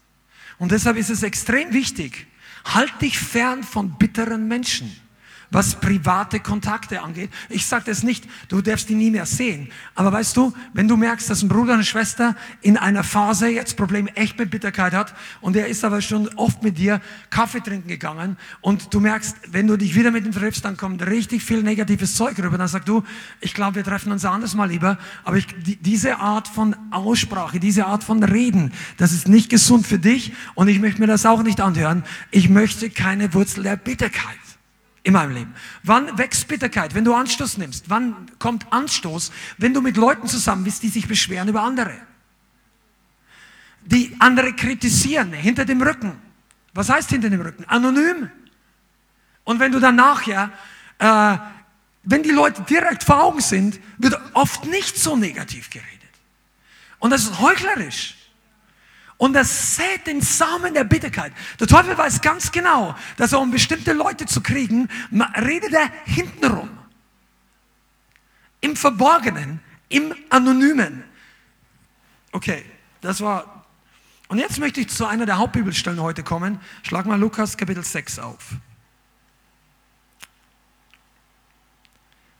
[0.59, 2.27] Und deshalb ist es extrem wichtig,
[2.65, 4.95] halt dich fern von bitteren Menschen
[5.51, 7.31] was private Kontakte angeht.
[7.49, 9.69] Ich sage das nicht, du darfst die nie mehr sehen.
[9.95, 13.77] Aber weißt du, wenn du merkst, dass ein Bruder, eine Schwester in einer Phase jetzt
[13.77, 17.89] Probleme echt mit Bitterkeit hat und er ist aber schon oft mit dir Kaffee trinken
[17.89, 21.63] gegangen und du merkst, wenn du dich wieder mit ihm triffst, dann kommt richtig viel
[21.63, 22.59] negatives Zeug rüber.
[22.59, 23.03] Dann sagst du,
[23.41, 24.99] ich glaube, wir treffen uns anders mal lieber.
[25.25, 29.87] Aber ich, die, diese Art von Aussprache, diese Art von Reden, das ist nicht gesund
[29.87, 32.05] für dich und ich möchte mir das auch nicht anhören.
[32.31, 34.50] Ich möchte keine Wurzel der Bitterkeit
[35.03, 35.55] in meinem Leben.
[35.83, 36.95] Wann wächst Bitterkeit?
[36.95, 37.89] Wenn du Anstoß nimmst.
[37.89, 39.33] Wann kommt Anstoß?
[39.59, 41.95] Wenn du mit Leuten zusammen bist, die sich beschweren über andere.
[43.83, 46.13] Die andere kritisieren hinter dem Rücken.
[46.75, 47.65] Was heißt hinter dem Rücken?
[47.65, 48.31] Anonym.
[49.45, 50.53] Und wenn du dann nachher,
[50.99, 51.39] äh,
[52.03, 55.91] wenn die Leute direkt vor Augen sind, wird oft nicht so negativ geredet.
[56.99, 58.17] Und das ist heuchlerisch.
[59.21, 61.35] Und das sät den Samen der Bitterkeit.
[61.61, 64.89] Der Teufel weiß ganz genau, dass er, um bestimmte Leute zu kriegen,
[65.37, 66.71] redet er hintenrum.
[68.63, 71.05] Im Verborgenen, im Anonymen.
[72.33, 72.65] Okay,
[73.03, 73.67] das war.
[74.29, 76.59] Und jetzt möchte ich zu einer der Hauptbibelstellen heute kommen.
[76.83, 78.55] Schlag mal Lukas Kapitel 6 auf.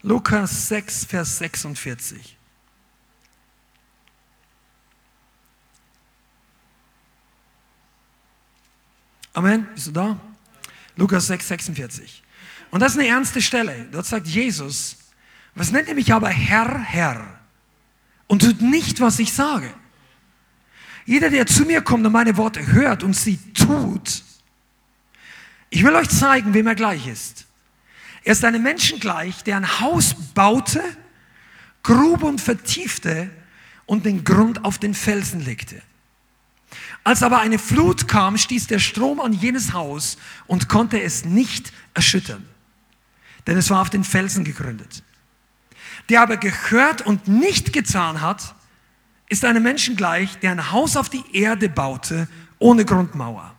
[0.01, 2.40] Lukas 6, Vers 46.
[9.33, 9.69] Amen.
[9.75, 10.21] Bist du da?
[10.97, 12.23] Lukas 6, 46.
[12.71, 13.89] Und das ist eine ernste Stelle.
[13.91, 14.97] Dort sagt Jesus,
[15.55, 17.41] was nennt ihr mich aber Herr, Herr?
[18.27, 19.73] Und tut nicht, was ich sage.
[21.05, 24.23] Jeder, der zu mir kommt und meine Worte hört und sie tut,
[25.71, 27.47] ich will euch zeigen, wem er gleich ist.
[28.23, 30.83] Er ist einem Menschen gleich, der ein Haus baute,
[31.83, 33.31] grub und vertiefte
[33.87, 35.83] und den Grund auf den Felsen legte.
[37.03, 41.73] Als aber eine Flut kam, stieß der Strom an jenes Haus und konnte es nicht
[41.95, 42.47] erschüttern,
[43.47, 45.03] denn es war auf den Felsen gegründet.
[46.09, 48.55] Der aber gehört und nicht getan hat,
[49.29, 53.55] ist einem Menschen gleich, der ein Haus auf die Erde baute, ohne Grundmauer.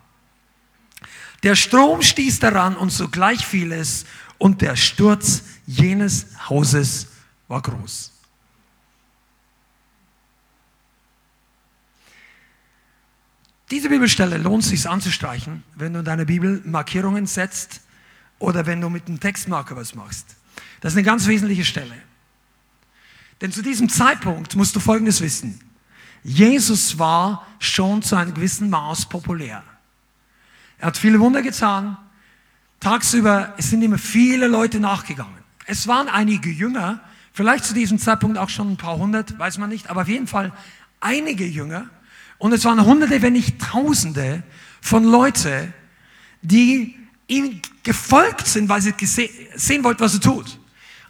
[1.44, 4.06] Der Strom stieß daran und sogleich fiel es
[4.38, 7.08] und der Sturz jenes Hauses
[7.48, 8.11] war groß.
[13.72, 17.80] Diese Bibelstelle lohnt sich anzustreichen, wenn du in deiner Bibel Markierungen setzt
[18.38, 20.36] oder wenn du mit einem Textmarker was machst.
[20.82, 21.96] Das ist eine ganz wesentliche Stelle.
[23.40, 25.58] Denn zu diesem Zeitpunkt musst du Folgendes wissen.
[26.22, 29.64] Jesus war schon zu einem gewissen Maß populär.
[30.78, 31.98] Er hat viele Wunder getan.
[32.82, 35.38] Tagsüber sind immer viele Leute nachgegangen.
[35.66, 37.00] Es waren einige Jünger,
[37.32, 40.28] vielleicht zu diesem Zeitpunkt auch schon ein paar hundert, weiß man nicht, aber auf jeden
[40.28, 40.52] Fall
[41.00, 41.90] einige Jünger.
[42.42, 44.42] Und es waren hunderte, wenn nicht tausende
[44.82, 45.76] von Leuten,
[46.42, 48.96] die ihm gefolgt sind, weil sie
[49.54, 50.60] sehen wollten, was er tut.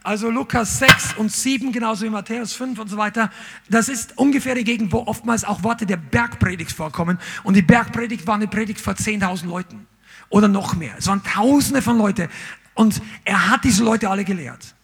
[0.03, 3.31] Also Lukas 6 und 7, genauso wie Matthäus 5 und so weiter.
[3.69, 7.17] Das ist ungefähr die Gegend, wo oftmals auch Worte der Bergpredigt vorkommen.
[7.43, 9.87] Und die Bergpredigt war eine Predigt vor 10.000 Leuten.
[10.27, 10.95] Oder noch mehr.
[10.97, 12.27] Es waren Tausende von Leuten.
[12.73, 14.75] Und er hat diese Leute alle gelehrt.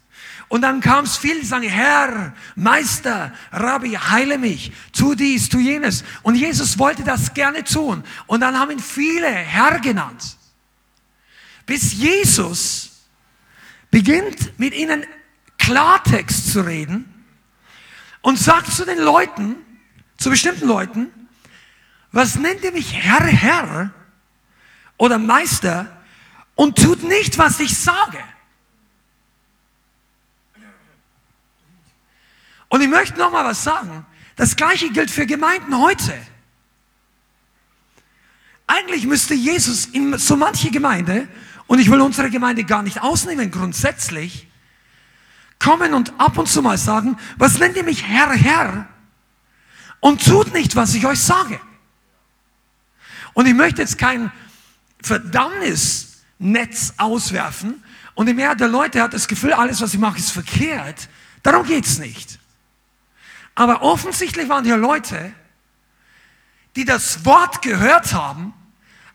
[0.50, 5.60] Und dann kam es viel, die sagen, Herr, Meister, Rabbi, heile mich, tu dies, tu
[5.60, 6.06] jenes.
[6.24, 8.04] Und Jesus wollte das gerne tun.
[8.28, 10.38] Und dann haben ihn viele Herr genannt.
[11.66, 12.92] Bis Jesus
[13.92, 15.06] beginnt mit ihnen
[15.58, 17.14] Klartext zu reden
[18.22, 19.58] und sagt zu den Leuten,
[20.18, 21.12] zu bestimmten Leuten,
[22.14, 23.92] was nennt ihr mich Herr, Herr
[24.96, 26.04] oder Meister
[26.56, 28.24] und tut nicht, was ich sage.
[32.70, 34.06] Und ich möchte noch mal was sagen.
[34.36, 36.14] Das gleiche gilt für Gemeinden heute.
[38.68, 41.28] Eigentlich müsste Jesus in so manche Gemeinde
[41.68, 44.48] und ich will unsere Gemeinde gar nicht ausnehmen, grundsätzlich,
[45.60, 48.88] kommen und ab und zu mal sagen, was nennt ihr mich Herr, Herr?
[50.00, 51.60] Und tut nicht, was ich euch sage.
[53.34, 54.32] Und ich möchte jetzt kein
[55.02, 57.84] Verdammnisnetz auswerfen
[58.16, 61.08] und die Mehrheit der Leute hat das Gefühl, alles, was ich mache, ist verkehrt.
[61.42, 62.40] Darum geht's nicht.
[63.58, 65.34] Aber offensichtlich waren hier Leute,
[66.78, 68.54] die das Wort gehört haben,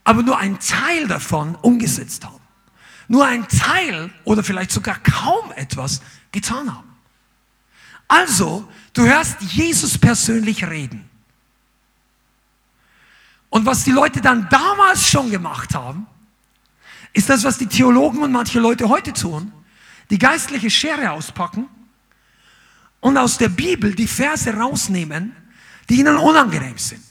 [0.05, 2.43] aber nur einen Teil davon umgesetzt haben
[3.13, 6.01] nur ein Teil oder vielleicht sogar kaum etwas
[6.33, 6.89] getan haben.
[8.09, 11.09] Also, du hörst Jesus persönlich reden.
[13.51, 16.07] Und was die Leute dann damals schon gemacht haben,
[17.13, 19.53] ist das, was die Theologen und manche Leute heute tun,
[20.09, 21.69] die geistliche Schere auspacken
[23.03, 25.37] und aus der Bibel die Verse rausnehmen,
[25.91, 27.03] die ihnen unangenehm sind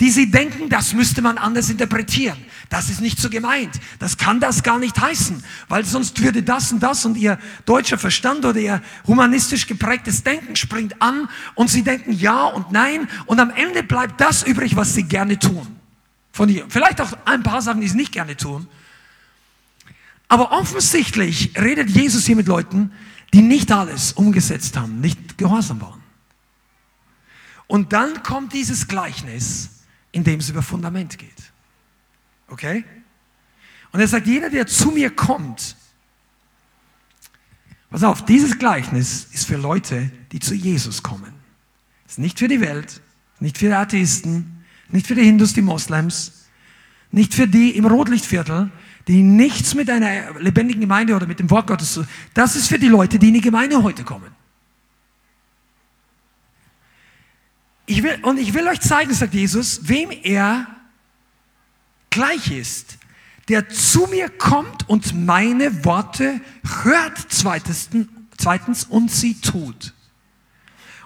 [0.00, 2.38] die sie denken, das müsste man anders interpretieren.
[2.70, 3.78] Das ist nicht so gemeint.
[3.98, 7.98] Das kann das gar nicht heißen, weil sonst würde das und das und ihr deutscher
[7.98, 13.40] Verstand oder ihr humanistisch geprägtes Denken springt an und sie denken ja und nein und
[13.40, 15.66] am Ende bleibt das übrig, was sie gerne tun.
[16.32, 16.64] Von ihr.
[16.68, 18.68] Vielleicht auch ein paar Sachen, die sie nicht gerne tun.
[20.28, 22.92] Aber offensichtlich redet Jesus hier mit Leuten,
[23.32, 26.02] die nicht alles umgesetzt haben, nicht gehorsam waren.
[27.66, 29.70] Und dann kommt dieses Gleichnis,
[30.12, 31.52] in dem es über Fundament geht.
[32.48, 32.84] Okay?
[33.92, 35.76] Und er sagt, jeder, der zu mir kommt,
[37.90, 41.32] pass auf, dieses Gleichnis ist für Leute, die zu Jesus kommen.
[42.08, 43.00] Ist nicht für die Welt,
[43.38, 46.46] nicht für die Atheisten, nicht für die Hindus, die Moslems,
[47.12, 48.70] nicht für die im Rotlichtviertel,
[49.10, 52.06] die nichts mit einer lebendigen Gemeinde oder mit dem Wort Gottes zu.
[52.32, 54.30] Das ist für die Leute, die in die Gemeinde heute kommen.
[57.86, 60.68] Ich will, und ich will euch zeigen, sagt Jesus, wem er
[62.08, 62.98] gleich ist.
[63.48, 66.40] Der zu mir kommt und meine Worte
[66.84, 69.92] hört, zweitens, und sie tut.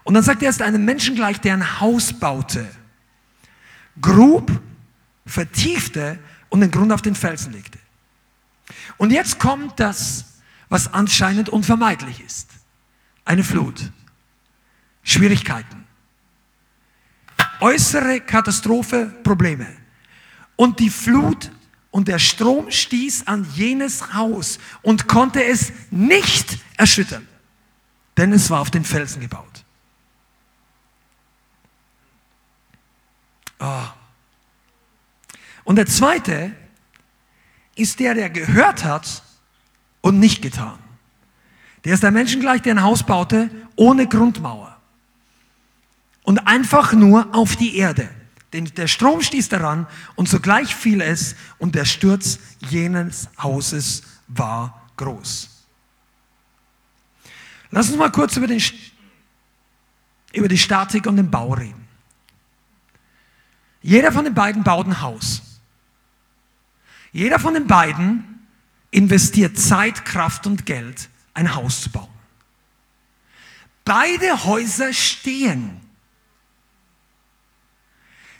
[0.02, 2.68] Und dann sagt er, er ist einem Menschen gleich, der ein Haus baute,
[3.98, 4.60] grub,
[5.24, 6.18] vertiefte
[6.50, 7.78] und den Grund auf den Felsen legte.
[8.96, 10.24] Und jetzt kommt das,
[10.68, 12.50] was anscheinend unvermeidlich ist.
[13.24, 13.90] Eine Flut.
[15.02, 15.84] Schwierigkeiten
[17.64, 19.66] äußere Katastrophe, Probleme.
[20.56, 21.50] Und die Flut
[21.90, 27.26] und der Strom stieß an jenes Haus und konnte es nicht erschüttern,
[28.16, 29.64] denn es war auf den Felsen gebaut.
[33.60, 33.86] Oh.
[35.64, 36.54] Und der zweite
[37.76, 39.22] ist der, der gehört hat
[40.00, 40.78] und nicht getan.
[41.84, 44.76] Der ist der Menschen gleich, der ein Haus baute ohne Grundmauer
[46.22, 48.08] und einfach nur auf die Erde.
[48.52, 52.38] Denn der Strom stieß daran und sogleich fiel es und der Sturz
[52.70, 55.50] jenes Hauses war groß.
[57.70, 58.62] Lass uns mal kurz über, den,
[60.32, 61.88] über die Statik und den Bau reden.
[63.82, 65.53] Jeder von den beiden baut ein Haus.
[67.14, 68.44] Jeder von den beiden
[68.90, 72.08] investiert Zeit, Kraft und Geld, ein Haus zu bauen.
[73.84, 75.80] Beide Häuser stehen.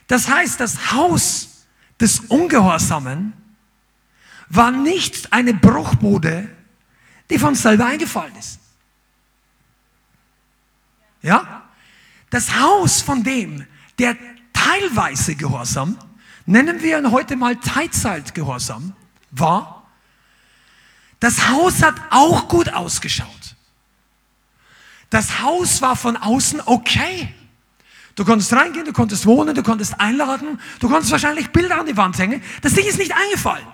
[0.07, 1.65] Das heißt, das Haus
[2.01, 3.31] des Ungehorsamen
[4.49, 6.49] war nicht eine Bruchbude,
[7.29, 8.59] die von selber eingefallen ist.
[11.21, 11.63] Ja?
[12.29, 13.65] Das Haus von dem,
[13.97, 14.17] der
[14.51, 15.97] teilweise Gehorsam,
[16.45, 18.93] nennen wir ihn heute mal Teilzeitgehorsam,
[19.31, 19.87] war,
[21.19, 23.27] das Haus hat auch gut ausgeschaut.
[25.09, 27.33] Das Haus war von außen okay.
[28.15, 31.97] Du konntest reingehen, du konntest wohnen, du konntest einladen, du konntest wahrscheinlich Bilder an die
[31.97, 32.41] Wand hängen.
[32.61, 33.67] Das Ding ist nicht eingefallen.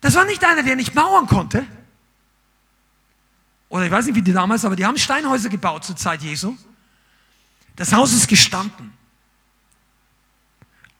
[0.00, 1.64] Das war nicht einer, der nicht mauern konnte.
[3.68, 6.56] Oder ich weiß nicht, wie die damals, aber die haben Steinhäuser gebaut zur Zeit Jesu.
[7.76, 8.92] Das Haus ist gestanden.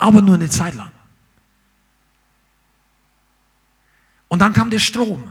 [0.03, 0.91] Aber nur eine Zeit lang.
[4.27, 5.31] Und dann kam der Strom.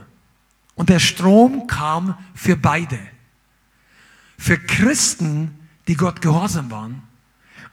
[0.76, 2.98] Und der Strom kam für beide.
[4.38, 7.04] Für Christen, die Gott gehorsam waren.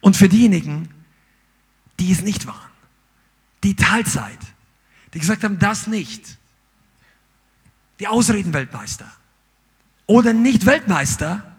[0.00, 0.88] Und für diejenigen,
[2.00, 2.70] die es nicht waren.
[3.62, 4.40] Die Teilzeit
[5.14, 6.36] die gesagt haben, das nicht.
[8.00, 9.08] Die Ausredenweltmeister.
[10.06, 11.56] Oder nicht Weltmeister,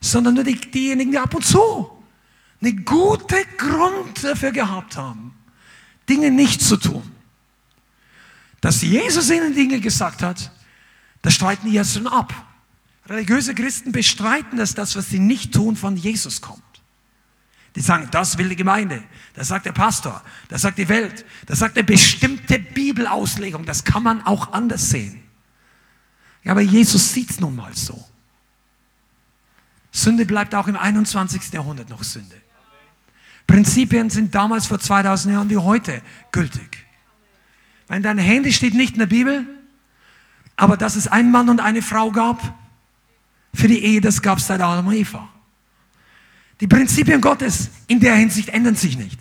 [0.00, 1.97] sondern nur die, diejenigen, die ab und zu
[2.60, 5.34] eine gute Grund dafür gehabt haben,
[6.08, 7.02] Dinge nicht zu tun.
[8.60, 10.50] Dass Jesus ihnen Dinge gesagt hat,
[11.22, 12.34] das streiten die jetzt schon ab.
[13.06, 16.62] Religiöse Christen bestreiten, dass das, was sie nicht tun, von Jesus kommt.
[17.74, 19.02] Die sagen, das will die Gemeinde,
[19.34, 24.02] das sagt der Pastor, das sagt die Welt, das sagt eine bestimmte Bibelauslegung, das kann
[24.02, 25.22] man auch anders sehen.
[26.42, 28.04] Ja, aber Jesus sieht es nun mal so.
[29.92, 31.52] Sünde bleibt auch im 21.
[31.52, 32.36] Jahrhundert noch Sünde.
[33.48, 36.86] Prinzipien sind damals vor 2000 Jahren wie heute gültig.
[37.88, 39.46] Wenn dein Handy steht nicht in der Bibel,
[40.54, 42.54] aber dass es einen Mann und eine Frau gab,
[43.54, 45.28] für die Ehe, das gab es seit Adam und Eva.
[46.60, 49.18] Die Prinzipien Gottes in der Hinsicht ändern sich nicht.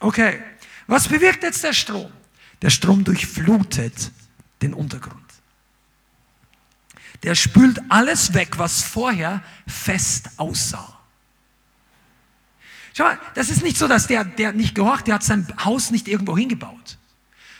[0.00, 0.40] Okay,
[0.86, 2.10] was bewirkt jetzt der Strom?
[2.62, 4.12] Der Strom durchflutet
[4.62, 5.22] den Untergrund.
[7.22, 10.95] Der spült alles weg, was vorher fest aussah.
[12.96, 15.90] Schau mal, das ist nicht so, dass der, der nicht gehorcht, der hat sein Haus
[15.90, 16.96] nicht irgendwo hingebaut.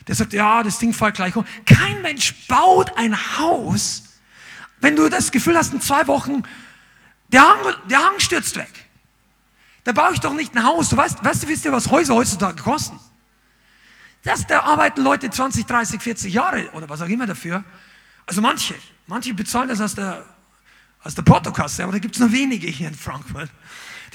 [0.07, 1.44] Der sagt, ja, das Ding fällt gleich um.
[1.66, 4.05] Kein Mensch baut ein Haus,
[4.81, 6.42] wenn du das Gefühl hast, in zwei Wochen
[7.29, 8.70] der Hang, der Hang stürzt weg.
[9.85, 10.88] Da baue ich doch nicht ein Haus.
[10.88, 12.99] Du weißt, weißt du, wisst ihr, was Häuser heutzutage kosten?
[14.22, 17.62] Das, da arbeiten Leute 20, 30, 40 Jahre oder was auch immer dafür.
[18.25, 18.75] Also manche,
[19.07, 20.25] manche bezahlen das aus der,
[21.03, 23.51] aus der Portokasse, aber da gibt es nur wenige hier in Frankfurt.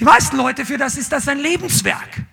[0.02, 2.24] Die meisten Leute, für das ist das ein Lebenswerk.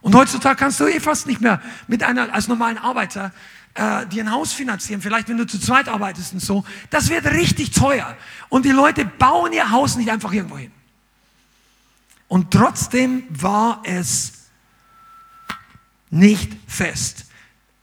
[0.00, 3.34] Und heutzutage kannst du eh fast nicht mehr mit einer, als normalen Arbeiter
[3.74, 6.64] äh, dir ein Haus finanzieren, vielleicht wenn du zu zweit arbeitest und so.
[6.88, 8.16] Das wird richtig teuer.
[8.48, 10.72] Und die Leute bauen ihr Haus nicht einfach irgendwo hin.
[12.28, 14.46] Und trotzdem war es
[16.08, 17.26] nicht fest.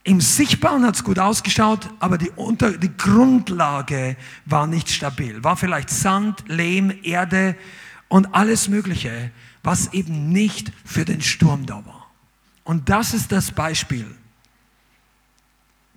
[0.01, 5.43] Im Sichtbaren hat es gut ausgeschaut, aber die, Unter die Grundlage war nicht stabil.
[5.43, 7.55] War vielleicht Sand, Lehm, Erde
[8.07, 9.31] und alles Mögliche,
[9.63, 12.11] was eben nicht für den Sturm da war.
[12.63, 14.07] Und das ist das Beispiel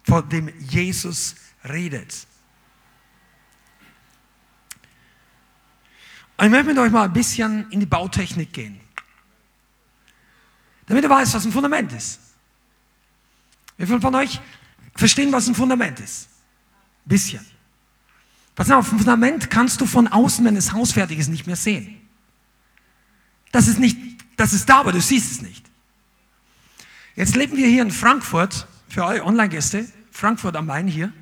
[0.05, 2.27] von dem Jesus redet.
[6.43, 8.81] Ich möchte mit euch mal ein bisschen in die Bautechnik gehen.
[10.87, 12.19] Damit ihr weißt, was ein Fundament ist.
[13.77, 14.41] Wie viele von euch
[14.97, 16.29] verstehen, was ein Fundament ist?
[17.05, 17.47] Ein bisschen.
[18.55, 22.00] Pass auf, ein Fundament kannst du von außen, wenn es hausfertig ist, nicht mehr sehen.
[23.53, 23.99] Das ist nicht,
[24.37, 25.67] das ist da, aber du siehst es nicht.
[27.17, 31.13] Jetzt leben wir hier in Frankfurt, für eure Online-Gäste, Frankfurt am Main hier.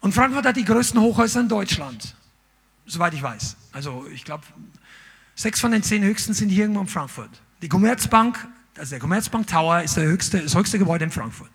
[0.00, 2.14] Und Frankfurt hat die größten Hochhäuser in Deutschland,
[2.86, 3.56] soweit ich weiß.
[3.72, 4.44] Also ich glaube,
[5.34, 7.30] sechs von den zehn höchsten sind hier irgendwo in Frankfurt.
[7.62, 11.50] Die Commerzbank, also der Commerzbank Tower ist der höchste, das höchste Gebäude in Frankfurt.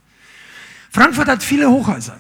[0.92, 2.20] Frankfurt hat viele Hochhäuser.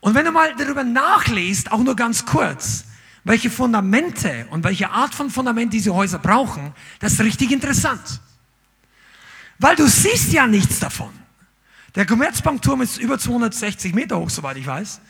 [0.00, 2.84] Und wenn du mal darüber nachliest, auch nur ganz kurz,
[3.28, 8.22] welche Fundamente und welche Art von Fundament diese Häuser brauchen, das ist richtig interessant.
[9.58, 11.10] Weil du siehst ja nichts davon.
[11.94, 15.00] Der Commerzbankturm ist über 260 Meter hoch, soweit ich weiß.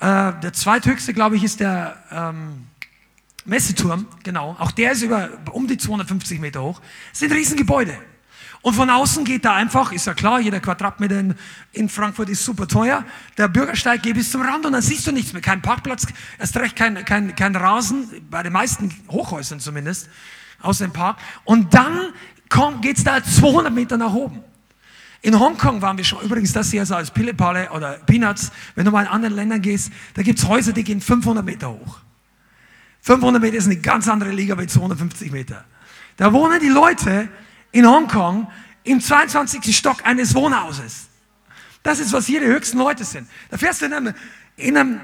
[0.00, 2.66] Äh, der zweithöchste, glaube ich, ist der ähm,
[3.46, 4.54] Messeturm, genau.
[4.58, 6.82] Auch der ist über um die 250 Meter hoch.
[7.12, 7.96] Das sind Riesengebäude.
[8.62, 11.34] Und von außen geht da einfach, ist ja klar, jeder Quadratmeter in,
[11.72, 13.04] in Frankfurt ist super teuer.
[13.36, 15.42] Der Bürgersteig geht bis zum Rand und dann siehst du nichts mehr.
[15.42, 16.06] Kein Parkplatz,
[16.38, 20.08] erst recht kein, kein, kein Rasen, bei den meisten Hochhäusern zumindest,
[20.60, 21.18] außer dem Park.
[21.42, 22.12] Und dann
[22.80, 24.44] geht es da 200 Meter nach oben.
[25.22, 28.52] In Hongkong waren wir schon, übrigens das hier so als Pillepalle oder Peanuts.
[28.76, 31.70] Wenn du mal in andere Länder gehst, da gibt es Häuser, die gehen 500 Meter
[31.70, 31.98] hoch.
[33.00, 35.64] 500 Meter ist eine ganz andere Liga wie 250 Meter.
[36.16, 37.28] Da wohnen die Leute
[37.72, 38.50] in Hongkong
[38.84, 39.76] im 22.
[39.76, 41.08] Stock eines Wohnhauses.
[41.82, 43.28] Das ist, was hier die höchsten Leute sind.
[43.50, 44.14] Da fährst du in einem,
[44.56, 45.00] in einem,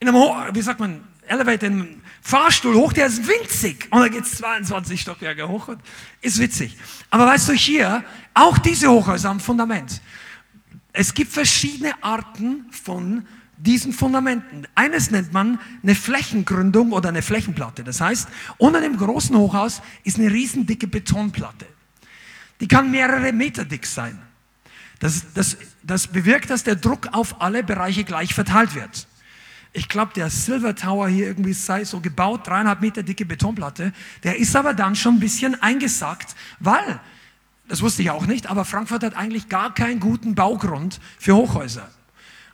[0.00, 3.88] in einem wie sagt man, Elevator, in einem Fahrstuhl hoch, der ist winzig.
[3.90, 5.68] Und da geht es 22 Stockwerke hoch.
[5.68, 5.80] Und
[6.20, 6.76] ist witzig.
[7.10, 8.04] Aber weißt du, hier,
[8.34, 10.00] auch diese Hochhäuser haben Fundament.
[10.92, 13.26] Es gibt verschiedene Arten von
[13.62, 14.66] diesen Fundamenten.
[14.74, 17.84] Eines nennt man eine Flächengründung oder eine Flächenplatte.
[17.84, 21.66] Das heißt, unter dem großen Hochhaus ist eine riesendicke Betonplatte.
[22.60, 24.18] Die kann mehrere Meter dick sein.
[24.98, 29.06] Das, das, das bewirkt, dass der Druck auf alle Bereiche gleich verteilt wird.
[29.72, 33.92] Ich glaube, der Silver Tower hier irgendwie sei so gebaut, dreieinhalb Meter dicke Betonplatte.
[34.22, 37.00] Der ist aber dann schon ein bisschen eingesackt, weil,
[37.68, 41.88] das wusste ich auch nicht, aber Frankfurt hat eigentlich gar keinen guten Baugrund für Hochhäuser.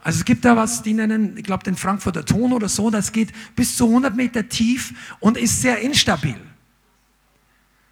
[0.09, 3.13] Also es gibt da was, die nennen, ich glaube, den Frankfurter Ton oder so, das
[3.13, 6.41] geht bis zu 100 Meter tief und ist sehr instabil.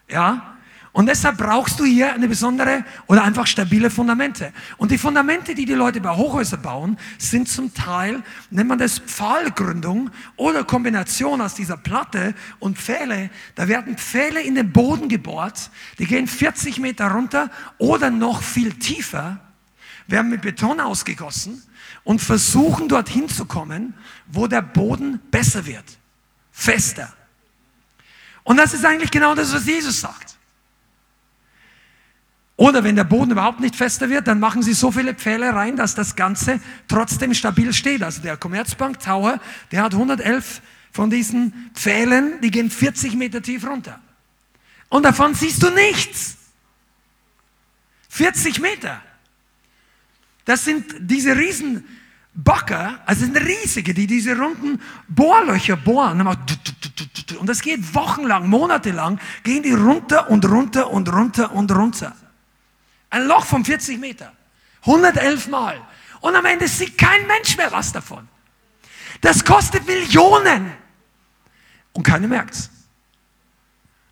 [0.08, 0.56] Ja,
[0.92, 4.54] und deshalb brauchst du hier eine besondere oder einfach stabile Fundamente.
[4.78, 8.98] Und die Fundamente, die die Leute bei Hochhäusern bauen, sind zum Teil, nennt man das
[8.98, 13.28] Pfahlgründung oder Kombination aus dieser Platte und Pfähle.
[13.56, 18.72] Da werden Pfähle in den Boden gebohrt, die gehen 40 Meter runter oder noch viel
[18.72, 19.38] tiefer,
[20.06, 21.62] werden mit Beton ausgegossen
[22.06, 23.92] und versuchen dorthin zu kommen,
[24.28, 25.84] wo der Boden besser wird,
[26.52, 27.12] fester.
[28.44, 30.36] Und das ist eigentlich genau das, was Jesus sagt.
[32.54, 35.74] Oder wenn der Boden überhaupt nicht fester wird, dann machen sie so viele Pfähle rein,
[35.74, 38.04] dass das Ganze trotzdem stabil steht.
[38.04, 39.40] Also der Commerzbank Tower,
[39.72, 44.00] der hat 111 von diesen Pfählen, die gehen 40 Meter tief runter.
[44.90, 46.36] Und davon siehst du nichts.
[48.10, 49.02] 40 Meter.
[50.46, 51.84] Das sind diese riesen
[52.32, 56.24] Bagger, also sind riesige, die diese runden Bohrlöcher bohren.
[57.40, 62.14] Und das geht wochenlang, monatelang, gehen die runter und runter und runter und runter.
[63.10, 64.32] Ein Loch von 40 Meter.
[64.82, 65.80] 111 Mal.
[66.20, 68.28] Und am Ende sieht kein Mensch mehr was davon.
[69.20, 70.72] Das kostet Millionen.
[71.92, 72.70] Und keiner merkt's.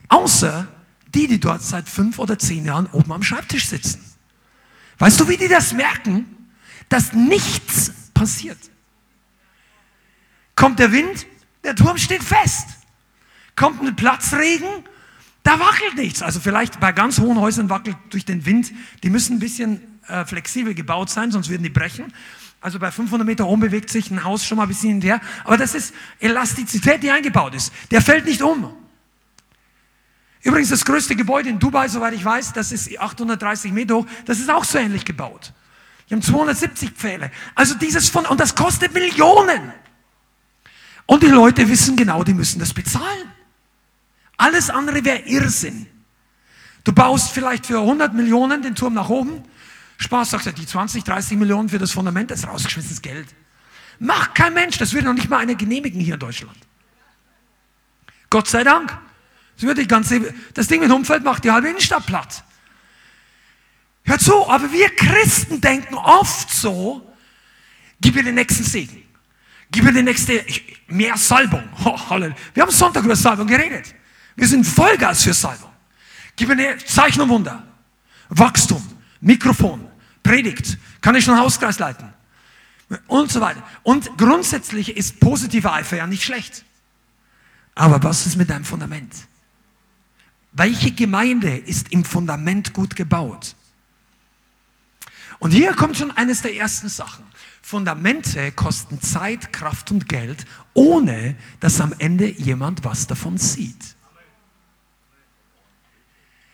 [0.09, 0.67] Außer
[1.15, 4.14] die, die dort seit fünf oder zehn Jahren oben am Schreibtisch sitzen.
[4.99, 6.49] Weißt du, wie die das merken?
[6.89, 8.59] Dass nichts passiert.
[10.55, 11.27] Kommt der Wind,
[11.65, 12.69] der Turm steht fest.
[13.57, 14.69] Kommt ein Platzregen,
[15.43, 16.23] da wackelt nichts.
[16.23, 18.73] Also vielleicht bei ganz hohen Häusern wackelt durch den Wind.
[19.03, 22.13] Die müssen ein bisschen äh, flexibel gebaut sein, sonst würden die brechen.
[22.61, 25.21] Also bei 500 Meter oben bewegt sich ein Haus schon mal ein bisschen hinterher.
[25.45, 27.73] Aber das ist Elastizität, die eingebaut ist.
[27.91, 28.75] Der fällt nicht um.
[30.45, 34.07] Übrigens das größte Gebäude in Dubai, soweit ich weiß, das ist 830 Meter hoch.
[34.27, 35.55] Das ist auch so ähnlich gebaut.
[36.09, 37.31] Die haben 270 Pfähle.
[37.55, 39.73] Also dieses von, und das kostet Millionen.
[41.07, 43.33] Und die Leute wissen genau, die müssen das bezahlen.
[44.37, 45.87] Alles andere wäre Irrsinn.
[46.85, 49.43] Du baust vielleicht für 100 Millionen den Turm nach oben,
[49.97, 53.29] sparst, sagst du, die 20, 30 Millionen für das Fundament, das ist rausgeschmissenes Geld.
[53.99, 56.59] Macht kein Mensch, das würde noch nicht mal einer genehmigen hier in Deutschland.
[58.29, 58.99] Gott sei Dank.
[59.61, 62.45] Das, ganze, das Ding mit Umfeld macht die halbe Innenstadt platt.
[64.05, 67.15] Hört zu, aber wir Christen denken oft so,
[68.01, 69.03] gib mir den nächsten Segen.
[69.71, 70.41] Gib mir den nächsten,
[70.89, 71.69] mehr Salbung.
[71.85, 72.21] Oh,
[72.55, 73.95] wir haben Sonntag über Salbung geredet.
[74.37, 75.71] Wir sind Vollgas für Salbung.
[76.37, 77.63] Gib mir eine Zeichen und Wunder.
[78.29, 78.83] Wachstum,
[79.21, 79.87] Mikrofon,
[80.23, 82.13] Predigt, kann ich schon Hauskreis leiten
[83.07, 83.63] und so weiter.
[83.83, 86.65] Und grundsätzlich ist positiver Eifer ja nicht schlecht.
[87.75, 89.13] Aber was ist mit deinem Fundament?
[90.55, 93.57] Welche Gemeinde ist im Fundament gut gebaut?
[95.41, 97.25] Und hier kommt schon eines der ersten Sachen.
[97.61, 103.97] Fundamente kosten Zeit, Kraft und Geld, ohne dass am Ende jemand was davon sieht.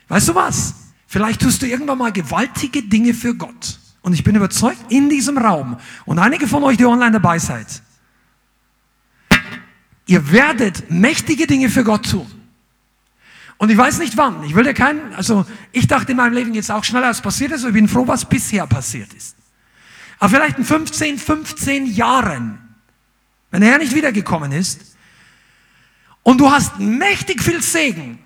[0.09, 0.75] Weißt du was?
[1.07, 3.79] Vielleicht tust du irgendwann mal gewaltige Dinge für Gott.
[4.01, 5.77] Und ich bin überzeugt, in diesem Raum,
[6.07, 7.83] und einige von euch, die online dabei seid,
[10.07, 12.40] ihr werdet mächtige Dinge für Gott tun.
[13.61, 14.43] Und ich weiß nicht wann.
[14.45, 17.53] Ich will dir keinen, also ich dachte in meinem Leben jetzt auch schneller, als passiert
[17.53, 19.37] ist, und ich bin froh, was bisher passiert ist.
[20.19, 22.59] Aber vielleicht in 15, 15 Jahren,
[23.51, 24.97] wenn er nicht wiedergekommen ist,
[26.23, 28.19] und du hast mächtig viel Segen,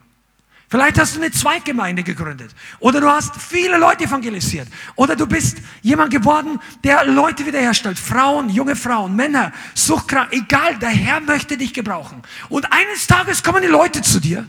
[0.70, 2.53] Vielleicht hast du eine Zweiggemeinde gegründet.
[2.80, 4.66] Oder du hast viele Leute evangelisiert.
[4.97, 7.97] Oder du bist jemand geworden, der Leute wiederherstellt.
[7.97, 12.22] Frauen, junge Frauen, Männer, Suchtkrank, egal, der Herr möchte dich gebrauchen.
[12.49, 14.49] Und eines Tages kommen die Leute zu dir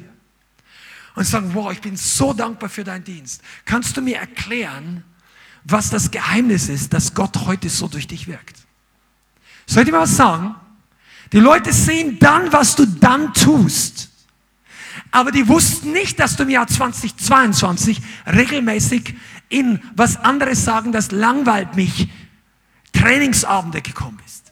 [1.16, 3.42] und sagen, wow, ich bin so dankbar für deinen Dienst.
[3.64, 5.04] Kannst du mir erklären,
[5.64, 8.58] was das Geheimnis ist, dass Gott heute so durch dich wirkt.
[9.66, 10.56] Soll ich dir mal was sagen?
[11.32, 14.10] Die Leute sehen dann, was du dann tust.
[15.12, 19.16] Aber die wussten nicht, dass du im Jahr 2022 regelmäßig
[19.50, 22.10] in, was andere sagen, das langweilt mich,
[22.94, 24.45] Trainingsabende gekommen bist.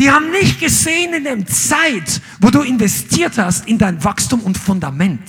[0.00, 4.56] Die haben nicht gesehen in der Zeit, wo du investiert hast in dein Wachstum und
[4.56, 5.20] Fundament.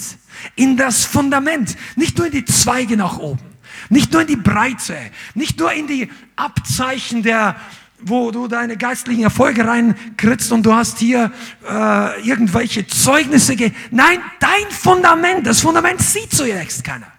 [0.56, 1.76] In das Fundament.
[1.98, 3.42] Nicht nur in die Zweige nach oben.
[3.90, 4.96] Nicht nur in die Breite.
[5.36, 7.58] Nicht nur in die Abzeichen der,
[8.00, 11.34] wo du deine geistlichen Erfolge reinkritzt und du hast hier
[11.70, 13.58] äh, irgendwelche Zeugnisse.
[13.58, 17.12] Ge Nein, dein Fundament, das Fundament sieht zunächst keiner.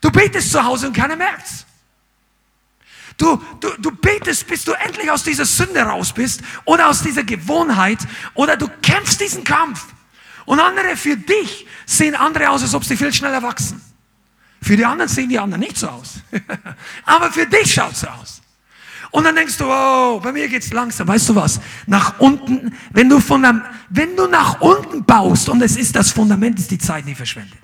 [0.00, 1.66] Du betest zu Hause und keiner merkt's.
[3.18, 7.24] Du, du, du betest, bis du endlich aus dieser Sünde raus bist oder aus dieser
[7.24, 7.98] Gewohnheit
[8.34, 9.86] oder du kämpfst diesen Kampf.
[10.46, 13.82] Und andere für dich sehen andere aus, als ob sie viel schneller wachsen.
[14.62, 16.20] Für die anderen sehen die anderen nicht so aus.
[17.04, 18.40] Aber für dich schaut es so aus.
[19.10, 21.08] Und dann denkst du, oh, bei mir geht's langsam.
[21.08, 21.60] Weißt du was?
[21.86, 26.12] Nach unten, wenn du von einem, wenn du nach unten baust und es ist das
[26.12, 27.58] Fundament, ist die Zeit nie verschwendet.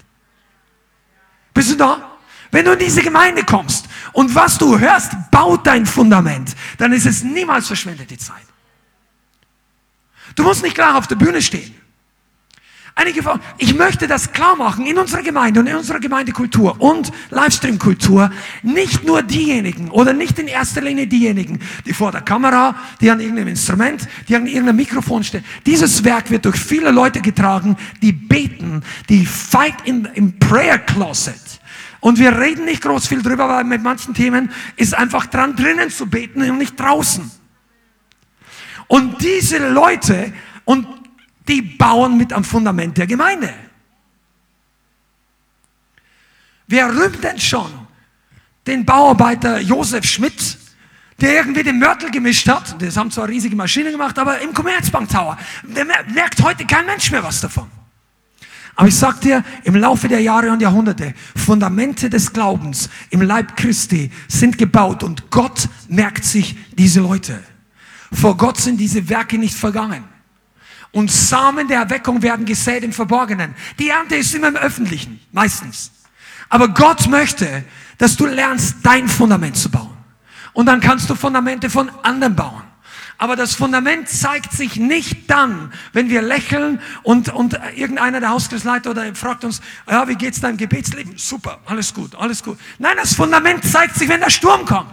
[1.52, 2.13] Bist du da?
[2.55, 7.05] Wenn du in diese Gemeinde kommst und was du hörst, baut dein Fundament, dann ist
[7.05, 8.46] es niemals verschwendete Zeit.
[10.36, 11.74] Du musst nicht klar auf der Bühne stehen.
[12.94, 17.11] Einige von, ich möchte das klar machen in unserer Gemeinde und in unserer Gemeindekultur und
[17.30, 18.30] Livestream-Kultur.
[18.62, 23.18] Nicht nur diejenigen oder nicht in erster Linie diejenigen, die vor der Kamera, die an
[23.18, 25.44] irgendeinem Instrument, die an irgendeinem Mikrofon stehen.
[25.66, 31.34] Dieses Werk wird durch viele Leute getragen, die beten, die fight in, im Prayer Closet
[32.05, 35.88] und wir reden nicht groß viel drüber, weil mit manchen Themen ist einfach dran drinnen
[35.88, 37.30] zu beten und nicht draußen.
[38.88, 40.30] Und diese Leute,
[40.66, 40.86] und
[41.48, 43.55] die bauen mit am Fundament der Gemeinde.
[46.66, 47.72] Wer rühmt denn schon
[48.66, 50.59] den Bauarbeiter Josef Schmidt,
[51.22, 52.82] der irgendwie den Mörtel gemischt hat?
[52.82, 55.38] Das haben zwar riesige Maschinen gemacht, aber im Commerzbank Tower.
[55.62, 57.70] Der merkt heute kein Mensch mehr was davon.
[58.76, 63.56] Aber ich sag dir, im Laufe der Jahre und Jahrhunderte, Fundamente des Glaubens im Leib
[63.56, 67.40] Christi sind gebaut und Gott merkt sich diese Leute.
[68.12, 70.04] Vor Gott sind diese Werke nicht vergangen.
[70.90, 73.54] Und Samen der Erweckung werden gesät im Verborgenen.
[73.78, 75.90] Die Ernte ist immer im Öffentlichen, meistens.
[76.48, 77.64] Aber Gott möchte,
[77.98, 79.96] dass du lernst, dein Fundament zu bauen.
[80.52, 82.62] Und dann kannst du Fundamente von anderen bauen.
[83.16, 88.90] Aber das Fundament zeigt sich nicht dann, wenn wir lächeln und, und irgendeiner der Hauskreisleiter
[88.90, 91.16] oder fragt uns, ja, wie geht's deinem Gebetsleben?
[91.16, 92.58] Super, alles gut, alles gut.
[92.78, 94.92] Nein, das Fundament zeigt sich, wenn der Sturm kommt.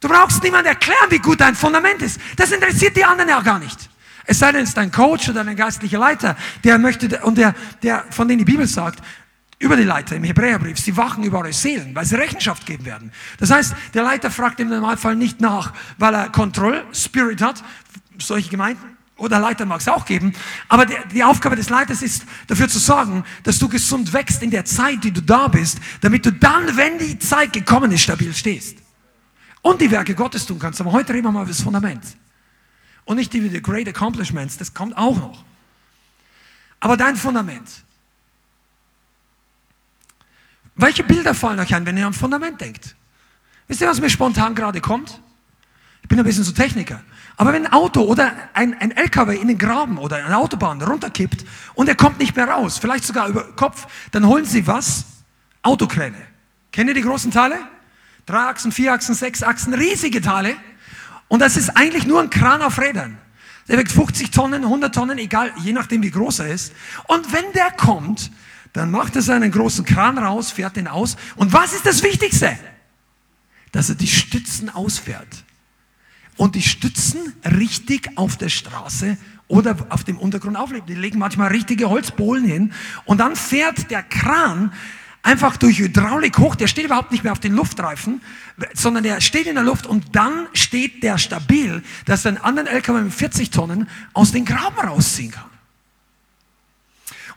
[0.00, 2.20] Du brauchst niemand erklären, wie gut dein Fundament ist.
[2.36, 3.88] Das interessiert die anderen ja gar nicht.
[4.24, 7.54] Es sei denn, es ist dein Coach oder ein geistlicher Leiter, der möchte, und der,
[7.82, 9.00] der, von dem die Bibel sagt,
[9.62, 10.78] über die Leiter im Hebräerbrief.
[10.78, 13.12] Sie wachen über eure Seelen, weil sie Rechenschaft geben werden.
[13.38, 17.62] Das heißt, der Leiter fragt im Normalfall nicht nach, weil er Kontroll-Spirit hat,
[18.18, 18.96] solche Gemeinden.
[19.16, 20.32] Oder Leiter mag es auch geben.
[20.68, 24.50] Aber die, die Aufgabe des Leiters ist, dafür zu sorgen, dass du gesund wächst in
[24.50, 28.34] der Zeit, die du da bist, damit du dann, wenn die Zeit gekommen ist, stabil
[28.34, 28.78] stehst.
[29.60, 30.80] Und die Werke Gottes tun kannst.
[30.80, 32.02] Aber heute reden wir mal über das Fundament.
[33.04, 35.44] Und nicht über die Great Accomplishments, das kommt auch noch.
[36.80, 37.84] Aber dein Fundament.
[40.82, 42.96] Welche Bilder fallen euch ein, wenn ihr am Fundament denkt?
[43.68, 45.20] Wisst ihr, was mir spontan gerade kommt?
[46.02, 47.00] Ich bin ein bisschen so Techniker.
[47.36, 51.44] Aber wenn ein Auto oder ein, ein LKW in den Graben oder eine Autobahn runterkippt
[51.74, 55.04] und er kommt nicht mehr raus, vielleicht sogar über Kopf, dann holen sie was?
[55.62, 56.16] Autokräne.
[56.72, 57.60] Kennt ihr die großen Teile?
[58.26, 60.56] Drei Achsen, vier Achsen, sechs Achsen, riesige Teile.
[61.28, 63.18] Und das ist eigentlich nur ein Kran auf Rädern.
[63.68, 66.72] Der wiegt 50 Tonnen, 100 Tonnen, egal, je nachdem wie groß er ist.
[67.06, 68.32] Und wenn der kommt,
[68.72, 71.16] dann macht er seinen großen Kran raus, fährt den aus.
[71.36, 72.58] Und was ist das Wichtigste?
[73.70, 75.44] Dass er die Stützen ausfährt.
[76.36, 79.18] Und die Stützen richtig auf der Straße
[79.48, 80.86] oder auf dem Untergrund auflegen.
[80.86, 82.72] Die legen manchmal richtige Holzbohlen hin.
[83.04, 84.72] Und dann fährt der Kran
[85.22, 86.54] einfach durch Hydraulik hoch.
[86.54, 88.22] Der steht überhaupt nicht mehr auf den Luftreifen,
[88.72, 92.68] sondern der steht in der Luft und dann steht der stabil, dass er einen anderen
[92.68, 95.51] LKW mit 40 Tonnen aus den Graben rausziehen kann.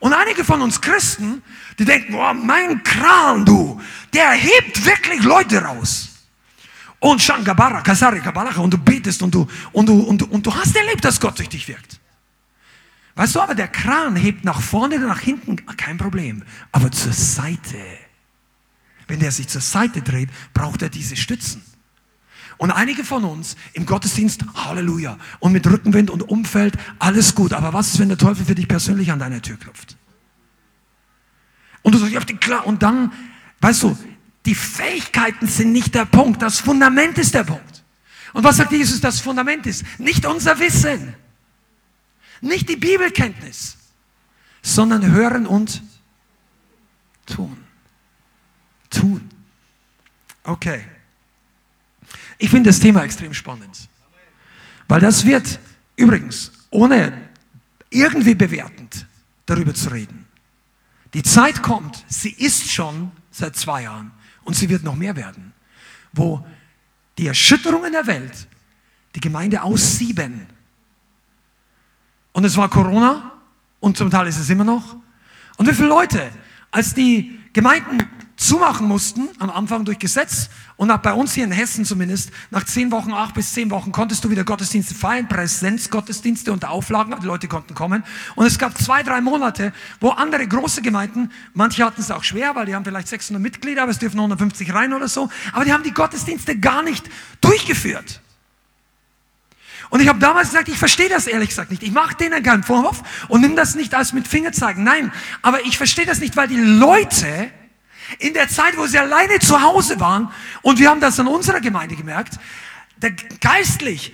[0.05, 1.41] Und einige von uns Christen,
[1.79, 3.81] die denken, oh, mein Kran, du,
[4.13, 6.09] der hebt wirklich Leute raus.
[6.99, 10.53] Und Shangabara, Kasari, Kabalacha, und du betest und du, und du, und du, und du
[10.53, 11.99] hast erlebt, dass Gott durch dich wirkt.
[13.15, 16.43] Weißt du, aber der Kran hebt nach vorne oder nach hinten, kein Problem.
[16.71, 17.79] Aber zur Seite.
[19.07, 21.64] Wenn der sich zur Seite dreht, braucht er diese Stützen.
[22.57, 27.53] Und einige von uns im Gottesdienst, Halleluja, und mit Rückenwind und Umfeld, alles gut.
[27.53, 29.97] Aber was ist, wenn der Teufel für dich persönlich an deiner Tür klopft?
[31.81, 33.11] Und du sagst, ja, klar, und dann,
[33.65, 33.97] Weißt du,
[34.45, 37.83] die Fähigkeiten sind nicht der Punkt, das Fundament ist der Punkt.
[38.33, 39.83] Und was sagt Jesus, das Fundament ist?
[39.97, 41.15] Nicht unser Wissen,
[42.41, 43.77] nicht die Bibelkenntnis,
[44.61, 45.81] sondern hören und
[47.25, 47.57] tun.
[48.91, 49.29] Tun.
[50.43, 50.85] Okay.
[52.38, 53.89] Ich finde das Thema extrem spannend,
[54.88, 55.59] weil das wird
[55.95, 57.29] übrigens, ohne
[57.89, 59.05] irgendwie bewertend
[59.45, 60.25] darüber zu reden,
[61.13, 64.11] die Zeit kommt, sie ist schon seit zwei Jahren
[64.43, 65.53] und sie wird noch mehr werden,
[66.11, 66.45] wo
[67.17, 68.47] die Erschütterungen der Welt
[69.15, 70.47] die Gemeinde aussieben.
[72.33, 73.31] Und es war Corona
[73.79, 74.97] und zum Teil ist es immer noch.
[75.55, 76.29] Und wie viele Leute,
[76.69, 77.99] als die Gemeinden
[78.45, 82.63] zumachen mussten, am Anfang durch Gesetz und auch bei uns hier in Hessen zumindest, nach
[82.63, 87.25] zehn Wochen, acht bis zehn Wochen konntest du wieder Gottesdienste feiern, Präsenzgottesdienste unter Auflagen, die
[87.25, 88.03] Leute konnten kommen.
[88.35, 92.55] Und es gab zwei, drei Monate, wo andere große Gemeinden, manche hatten es auch schwer,
[92.55, 95.73] weil die haben vielleicht 600 Mitglieder, aber es dürfen 150 rein oder so, aber die
[95.73, 97.09] haben die Gottesdienste gar nicht
[97.41, 98.21] durchgeführt.
[99.89, 101.83] Und ich habe damals gesagt, ich verstehe das ehrlich gesagt nicht.
[101.83, 104.83] Ich mache denen keinen Vorwurf und nimm das nicht als mit Fingerzeigen.
[104.83, 107.51] Nein, aber ich verstehe das nicht, weil die Leute
[108.19, 110.31] in der Zeit, wo sie alleine zu Hause waren,
[110.61, 112.39] und wir haben das an unserer Gemeinde gemerkt,
[112.97, 114.13] der geistlich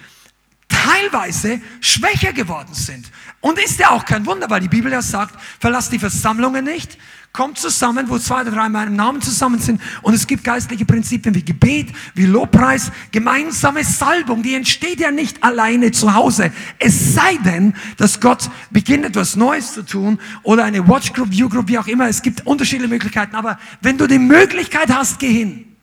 [0.67, 3.11] teilweise schwächer geworden sind.
[3.39, 6.97] Und ist ja auch kein Wunder, weil die Bibel ja sagt, verlass die Versammlungen nicht,
[7.33, 9.81] kommt zusammen, wo zwei oder drei in meinem Namen zusammen sind.
[10.01, 14.43] Und es gibt geistliche Prinzipien wie Gebet, wie Lobpreis, gemeinsame Salbung.
[14.43, 16.51] Die entsteht ja nicht alleine zu Hause.
[16.79, 21.77] Es sei denn, dass Gott beginnt, etwas Neues zu tun oder eine Watchgroup, Viewgroup, wie
[21.77, 22.07] auch immer.
[22.07, 23.35] Es gibt unterschiedliche Möglichkeiten.
[23.35, 25.75] Aber wenn du die Möglichkeit hast, geh hin.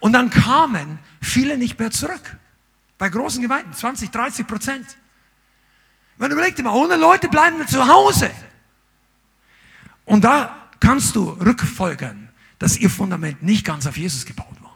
[0.00, 2.36] Und dann kamen viele nicht mehr zurück.
[2.96, 4.86] Bei großen Gemeinden, 20, 30 Prozent.
[6.16, 8.30] Man überlegt immer, ohne Leute bleiben wir zu Hause.
[10.08, 14.74] Und da kannst du rückfolgern, dass ihr Fundament nicht ganz auf Jesus gebaut war.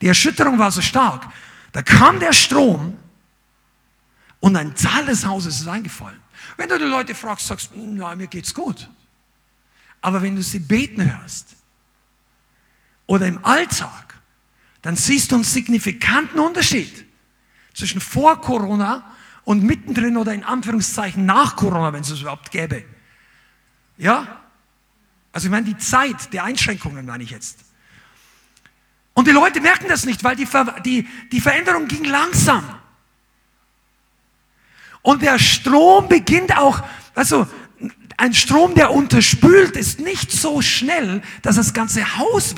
[0.00, 1.28] Die Erschütterung war so stark.
[1.72, 2.96] Da kam der Strom
[4.40, 6.18] und ein Teil des Hauses ist eingefallen.
[6.56, 8.88] Wenn du die Leute fragst, sagst du, ja, mir geht's gut.
[10.00, 11.54] Aber wenn du sie beten hörst
[13.06, 14.14] oder im Alltag,
[14.80, 17.04] dann siehst du einen signifikanten Unterschied
[17.74, 19.04] zwischen vor Corona
[19.44, 22.82] und mittendrin oder in Anführungszeichen nach Corona, wenn es es überhaupt gäbe.
[24.02, 24.40] Ja?
[25.30, 27.60] Also ich meine die Zeit der Einschränkungen, meine ich jetzt.
[29.14, 32.64] Und die Leute merken das nicht, weil die, Ver die, die Veränderung ging langsam.
[35.02, 36.82] Und der Strom beginnt auch,
[37.14, 37.46] also
[38.16, 42.54] ein Strom, der unterspült, ist nicht so schnell, dass das ganze Haus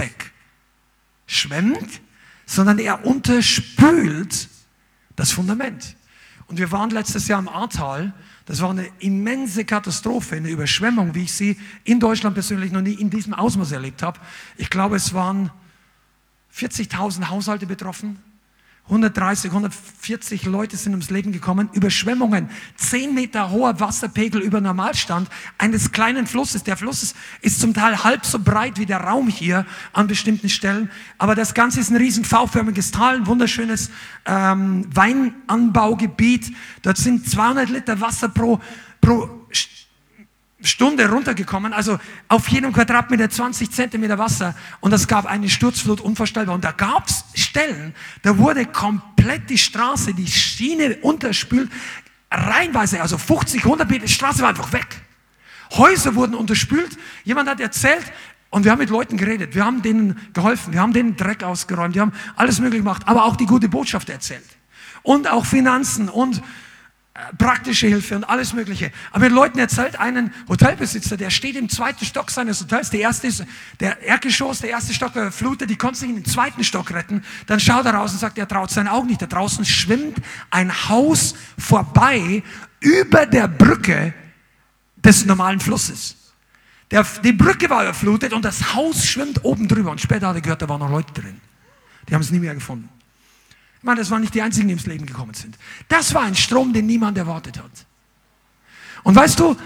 [1.27, 2.01] wegschwemmt,
[2.47, 4.49] sondern er unterspült
[5.15, 5.97] das Fundament.
[6.47, 8.15] Und wir waren letztes Jahr im Ahrtal
[8.47, 12.95] das war eine immense Katastrophe, eine Überschwemmung, wie ich sie in Deutschland persönlich noch nie
[12.95, 14.21] in diesem Ausmaß erlebt habe.
[14.57, 15.51] Ich glaube, es waren
[16.55, 18.19] 40.000 Haushalte betroffen.
[18.87, 21.71] 130, 140 Leute sind ums Leben gekommen.
[21.73, 26.65] Überschwemmungen, 10 Meter hoher Wasserpegel über Normalstand eines kleinen Flusses.
[26.65, 29.65] Der Fluss ist, ist, zum Teil halb so breit wie der Raum hier
[29.95, 30.91] an bestimmten Stellen.
[31.17, 33.91] Aber das Ganze ist ein riesen V-förmiges Tal, ein wunderschönes
[34.27, 36.55] ähm, Weinanbaugebiet.
[36.83, 38.61] Dort sind 200 Liter Wasser pro,
[39.01, 39.47] pro
[40.65, 41.99] Stunde runtergekommen, also
[42.29, 46.55] auf jedem Quadratmeter 20 Zentimeter Wasser und es gab eine Sturzflut unvorstellbar.
[46.55, 51.71] Und da gab es Stellen, da wurde komplett die Straße, die Schiene unterspült,
[52.31, 54.87] reinweise, also 50, 100 Meter, die Straße war einfach weg.
[55.73, 56.97] Häuser wurden unterspült.
[57.25, 58.05] Jemand hat erzählt,
[58.51, 61.97] und wir haben mit Leuten geredet, wir haben denen geholfen, wir haben denen Dreck ausgeräumt,
[61.97, 64.45] wir haben alles möglich gemacht, aber auch die gute Botschaft erzählt.
[65.03, 66.41] Und auch Finanzen und
[67.39, 68.91] praktische Hilfe und alles Mögliche.
[69.13, 72.91] Aber den Leuten erzählt einen Hotelbesitzer, der steht im zweiten Stock seines Hotels.
[72.91, 73.45] Der erste ist
[73.79, 77.23] der Erdgeschoss, der erste Stock flutet, die konnte sich in den zweiten Stock retten.
[77.47, 79.23] Dann schaut er raus und sagt, er traut seinen Augen nicht.
[79.23, 80.19] Da draußen schwimmt
[80.51, 82.43] ein Haus vorbei
[82.81, 84.13] über der Brücke
[84.97, 86.17] des normalen Flusses.
[86.91, 89.93] Der, die Brücke war überflutet und das Haus schwimmt oben drüber.
[89.93, 91.41] Und später hat er gehört, da waren noch Leute drin.
[92.09, 92.89] Die haben es nie mehr gefunden.
[93.85, 95.59] Meine, das waren nicht die einzigen, die ins Leben gekommen sind.
[95.89, 97.87] Das war ein Strom, den niemand erwartet hat.
[99.03, 99.57] Und weißt du,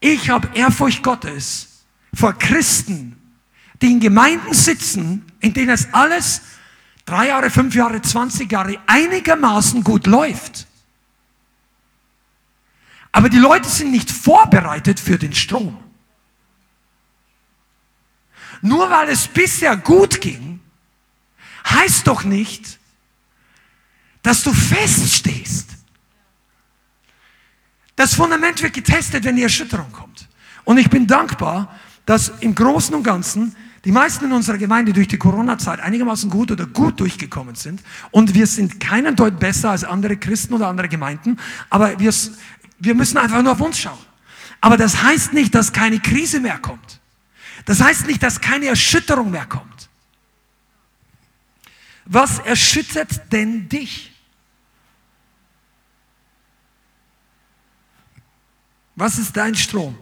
[0.00, 3.20] ich habe Ehrfurcht Gottes vor Christen,
[3.82, 6.40] die in Gemeinden sitzen, in denen es alles
[7.04, 10.66] drei Jahre, fünf Jahre, zwanzig Jahre einigermaßen gut läuft.
[13.12, 15.76] Aber die Leute sind nicht vorbereitet für den Strom.
[18.62, 20.60] Nur weil es bisher gut ging,
[21.66, 22.77] heißt doch nicht,
[24.22, 25.68] dass du feststehst.
[27.96, 30.28] Das Fundament wird getestet, wenn die Erschütterung kommt.
[30.64, 31.74] Und ich bin dankbar,
[32.06, 36.50] dass im Großen und Ganzen die meisten in unserer Gemeinde durch die Corona-Zeit einigermaßen gut
[36.50, 37.82] oder gut durchgekommen sind.
[38.10, 41.38] Und wir sind keinen Deut besser als andere Christen oder andere Gemeinden.
[41.70, 42.12] Aber wir,
[42.78, 43.98] wir müssen einfach nur auf uns schauen.
[44.60, 47.00] Aber das heißt nicht, dass keine Krise mehr kommt.
[47.64, 49.87] Das heißt nicht, dass keine Erschütterung mehr kommt.
[52.08, 54.12] Was erschüttert denn dich?
[58.96, 59.96] Was ist dein Strom?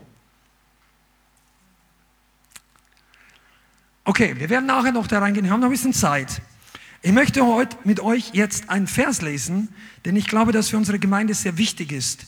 [4.05, 5.45] Okay, wir werden nachher noch da reingehen.
[5.45, 6.41] Wir haben noch ein bisschen Zeit.
[7.03, 9.69] Ich möchte heute mit euch jetzt einen Vers lesen,
[10.05, 12.27] den ich glaube, dass für unsere Gemeinde sehr wichtig ist,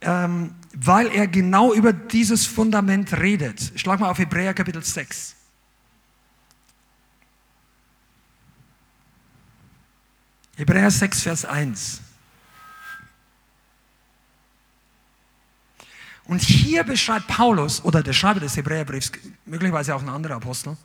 [0.00, 3.72] ähm, weil er genau über dieses Fundament redet.
[3.76, 5.35] Schlag mal auf Hebräer Kapitel 6.
[10.56, 12.00] Hebräer 6, Vers 1.
[16.24, 19.12] Und hier beschreibt Paulus, oder der Schreiber des Hebräerbriefs,
[19.44, 20.76] möglicherweise auch ein anderer Apostel,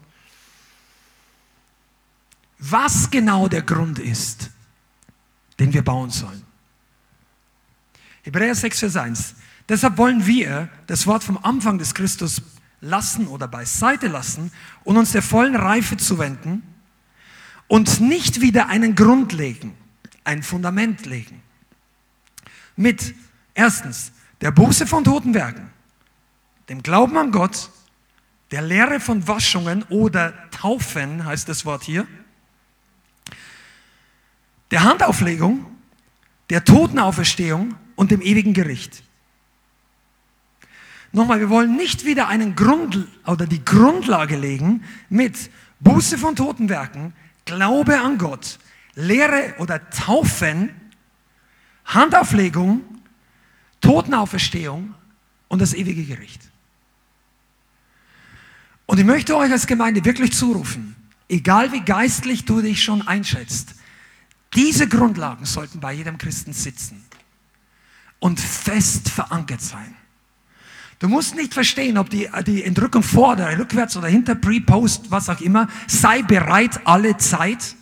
[2.60, 4.52] was genau der Grund ist,
[5.58, 6.44] den wir bauen sollen.
[8.24, 9.36] Hebräer 6, Vers 1.
[9.68, 12.42] Deshalb wollen wir das Wort vom Anfang des Christus
[12.82, 14.52] lassen oder beiseite lassen
[14.84, 16.62] und uns der vollen Reife zuwenden
[17.72, 19.74] und nicht wieder einen Grund legen,
[20.26, 21.42] ein Fundament legen.
[22.76, 23.16] Mit
[23.54, 24.12] erstens
[24.42, 25.70] der Buße von toten Werken,
[26.68, 27.70] dem Glauben an Gott,
[28.52, 32.06] der Lehre von Waschungen oder Taufen heißt das Wort hier,
[34.72, 35.66] der Handauflegung,
[36.50, 39.02] der Totenauferstehung und dem ewigen Gericht.
[41.14, 45.50] Nochmal, wir wollen nicht wieder einen Grund oder die Grundlage legen mit
[45.80, 47.14] Buße von Totenwerken,
[47.56, 48.60] Glaube an Gott,
[48.96, 50.70] Lehre oder Taufen,
[51.84, 52.82] Handauflegung,
[53.82, 54.96] Totenauferstehung
[55.50, 56.42] und das ewige Gericht.
[58.86, 60.96] Und ich möchte euch als Gemeinde wirklich zurufen,
[61.28, 63.76] egal wie geistlich du dich schon einschätzt,
[64.54, 67.04] diese Grundlagen sollten bei jedem Christen sitzen
[68.20, 69.94] und fest verankert sein.
[71.02, 75.10] Du musst nicht verstehen, ob die, die Entrückung vor oder rückwärts oder hinter, pre, post,
[75.10, 77.76] was auch immer, sei bereit alle Zeit.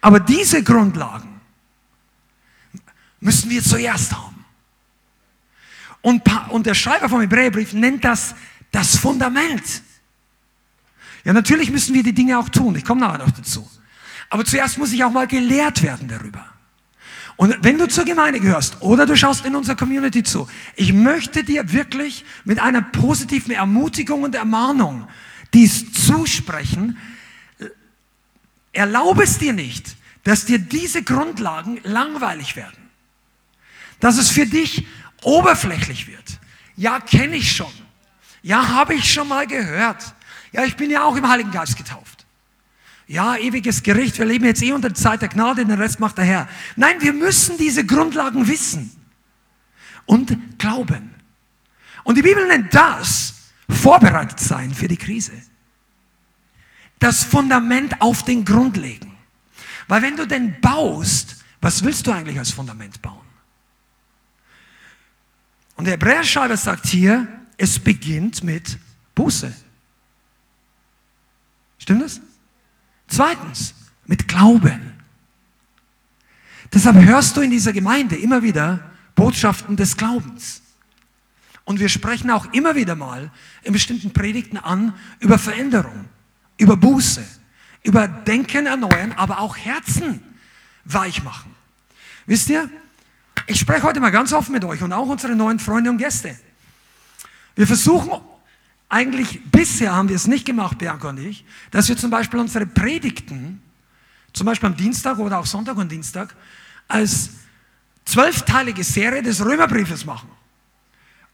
[0.00, 1.28] Aber diese Grundlagen
[3.20, 4.46] müssen wir zuerst haben.
[6.00, 8.34] Und, und der Schreiber vom Hebräerbrief nennt das
[8.70, 9.82] das Fundament.
[11.24, 12.76] Ja, natürlich müssen wir die Dinge auch tun.
[12.76, 13.68] Ich komme nachher noch dazu.
[14.30, 16.46] Aber zuerst muss ich auch mal gelehrt werden darüber.
[17.38, 21.44] Und wenn du zur Gemeinde gehörst oder du schaust in unserer Community zu, ich möchte
[21.44, 25.06] dir wirklich mit einer positiven Ermutigung und Ermahnung
[25.54, 26.98] dies zusprechen.
[28.72, 32.90] Erlaube es dir nicht, dass dir diese Grundlagen langweilig werden.
[34.00, 34.84] Dass es für dich
[35.22, 36.40] oberflächlich wird.
[36.74, 37.72] Ja, kenne ich schon.
[38.42, 40.12] Ja, habe ich schon mal gehört.
[40.50, 42.17] Ja, ich bin ja auch im Heiligen Geist getauft
[43.08, 46.18] ja, ewiges Gericht, wir leben jetzt eh unter der Zeit der Gnade, den Rest macht
[46.18, 46.48] der Herr.
[46.76, 48.90] Nein, wir müssen diese Grundlagen wissen
[50.04, 51.14] und glauben.
[52.04, 53.34] Und die Bibel nennt das
[53.70, 55.32] vorbereitet sein für die Krise.
[56.98, 59.16] Das Fundament auf den Grund legen.
[59.88, 63.26] Weil wenn du denn baust, was willst du eigentlich als Fundament bauen?
[65.76, 68.78] Und der Hebräerschreiber sagt hier, es beginnt mit
[69.14, 69.54] Buße.
[71.78, 72.20] Stimmt das?
[73.08, 73.74] Zweitens,
[74.06, 74.94] mit Glauben.
[76.72, 80.62] Deshalb hörst du in dieser Gemeinde immer wieder Botschaften des Glaubens.
[81.64, 83.30] Und wir sprechen auch immer wieder mal
[83.62, 86.06] in bestimmten Predigten an über Veränderung,
[86.56, 87.22] über Buße,
[87.82, 90.22] über Denken erneuern, aber auch Herzen
[90.84, 91.54] weich machen.
[92.26, 92.70] Wisst ihr,
[93.46, 96.38] ich spreche heute mal ganz offen mit euch und auch unsere neuen Freunde und Gäste.
[97.54, 98.12] Wir versuchen
[98.88, 102.66] eigentlich bisher haben wir es nicht gemacht, Bianca und ich, dass wir zum Beispiel unsere
[102.66, 103.62] Predigten,
[104.32, 106.34] zum Beispiel am Dienstag oder auch Sonntag und Dienstag,
[106.86, 107.30] als
[108.04, 110.30] zwölfteilige Serie des Römerbriefes machen.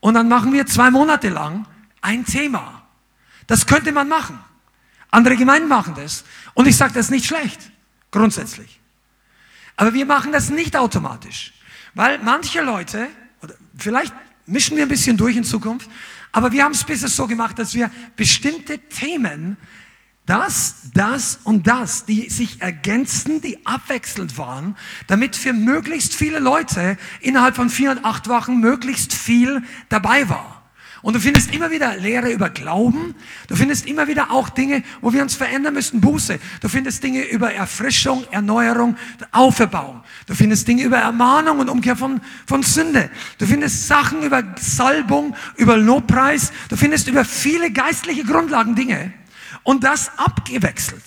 [0.01, 1.67] Und dann machen wir zwei Monate lang
[2.01, 2.83] ein Thema.
[3.47, 4.39] Das könnte man machen.
[5.11, 6.25] Andere Gemeinden machen das.
[6.55, 7.71] Und ich sage das nicht schlecht,
[8.11, 8.81] grundsätzlich.
[9.77, 11.55] Aber wir machen das nicht automatisch.
[11.95, 13.09] Weil manche Leute,
[13.41, 14.13] oder vielleicht
[14.47, 15.89] mischen wir ein bisschen durch in Zukunft,
[16.35, 19.57] aber wir haben es bisher so gemacht, dass wir bestimmte Themen,
[20.27, 24.77] das, das und das, die sich ergänzen, die abwechselnd waren,
[25.07, 30.54] damit für möglichst viele Leute innerhalb von vier und acht Wochen möglichst viel dabei war.
[31.05, 33.15] Und du findest immer wieder Lehre über Glauben.
[33.49, 36.39] Du findest immer wieder auch Dinge, wo wir uns verändern müssen, Buße.
[36.63, 38.97] Du findest Dinge über Erfrischung, Erneuerung,
[39.31, 40.03] Auferbauung.
[40.27, 43.11] Du findest Dinge über Ermahnung und Umkehr von, von Sünde.
[43.37, 46.53] Du findest Sachen über Salbung, über Lobpreis.
[46.71, 49.13] Du findest über viele geistliche Grundlagen Dinge.
[49.63, 51.05] und das abgewechselt.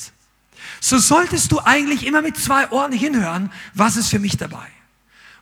[0.80, 4.68] So solltest du eigentlich immer mit zwei Ohren hinhören, was ist für mich dabei?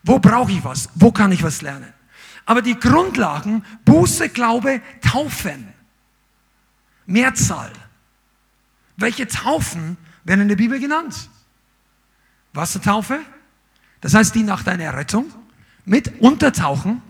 [0.01, 0.87] Wo brauche ich was?
[0.95, 1.94] Wo kann ich was lernen?
[2.45, 5.73] Aber die Grundlagen, Buße, Glaube, Taufen,
[7.05, 7.71] Mehrzahl.
[8.97, 11.29] Welche Taufen werden in der Bibel genannt?
[12.53, 13.19] Wassertaufe,
[14.01, 15.25] das heißt die nach deiner Rettung,
[15.85, 17.01] mit Untertauchen.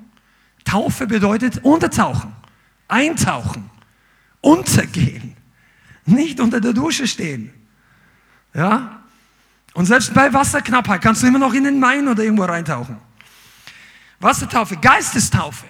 [0.63, 2.33] Taufe bedeutet untertauchen,
[2.87, 3.69] eintauchen,
[4.41, 5.37] untergehen,
[6.05, 7.53] nicht unter der Dusche stehen.
[8.53, 9.03] Ja?
[9.73, 12.97] Und selbst bei Wasserknappheit kannst du immer noch in den Main oder irgendwo reintauchen.
[14.19, 15.65] Wassertaufe, Geistestaufe.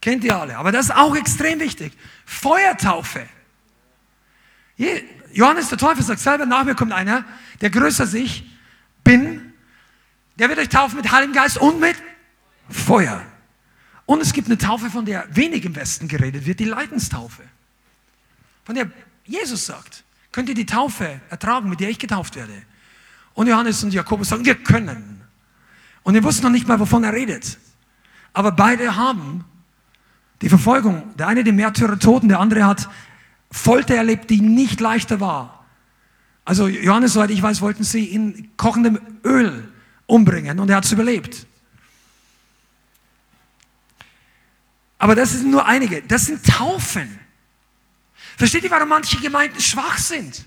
[0.00, 0.56] Kennt ihr alle.
[0.56, 1.92] Aber das ist auch extrem wichtig.
[2.24, 3.28] Feuertaufe.
[5.32, 7.24] Johannes der Täufer sagt selber, nach mir kommt einer,
[7.60, 8.50] der größer sich
[9.04, 9.52] bin.
[10.38, 11.96] Der wird euch taufen mit Heiligem Geist und mit
[12.70, 13.22] Feuer.
[14.06, 17.42] Und es gibt eine Taufe, von der wenig im Westen geredet wird, die Leidenstaufe.
[18.64, 18.90] Von der
[19.24, 22.62] Jesus sagt, könnt ihr die Taufe ertragen, mit der ich getauft werde?
[23.34, 25.09] Und Johannes und Jakobus sagen, wir können.
[26.02, 27.58] Und ihr wussten noch nicht mal, wovon er redet.
[28.32, 29.44] Aber beide haben
[30.42, 31.14] die Verfolgung.
[31.16, 32.88] Der eine den Märtyrer Toten, der andere hat
[33.50, 35.64] Folter erlebt, die nicht leichter war.
[36.44, 39.68] Also Johannes, soweit ich weiß, wollten sie in kochendem Öl
[40.06, 41.46] umbringen und er hat es überlebt.
[44.98, 46.02] Aber das sind nur einige.
[46.02, 47.18] Das sind Taufen.
[48.36, 50.44] Versteht ihr, warum manche Gemeinden schwach sind?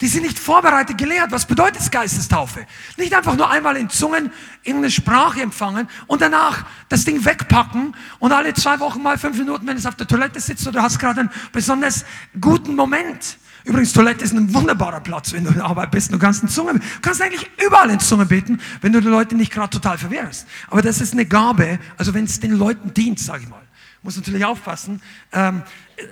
[0.00, 1.30] Die sind nicht vorbereitet gelehrt.
[1.30, 2.66] Was bedeutet Geistestaufe?
[2.96, 4.32] Nicht einfach nur einmal in Zungen
[4.62, 9.66] irgendeine Sprache empfangen und danach das Ding wegpacken und alle zwei Wochen mal fünf Minuten,
[9.66, 12.04] wenn es auf der Toilette sitzt oder du hast gerade einen besonders
[12.40, 13.38] guten Moment.
[13.64, 16.12] Übrigens, Toilette ist ein wunderbarer Platz, wenn du in Arbeit bist.
[16.12, 19.34] Du kannst in Zunge, du kannst eigentlich überall in Zunge beten, wenn du die Leute
[19.34, 20.46] nicht gerade total verwirrst.
[20.68, 23.60] Aber das ist eine Gabe, also wenn es den Leuten dient, sage ich mal.
[24.02, 25.02] Muss natürlich aufpassen.
[25.32, 25.62] Ähm,
[25.96, 26.04] äh,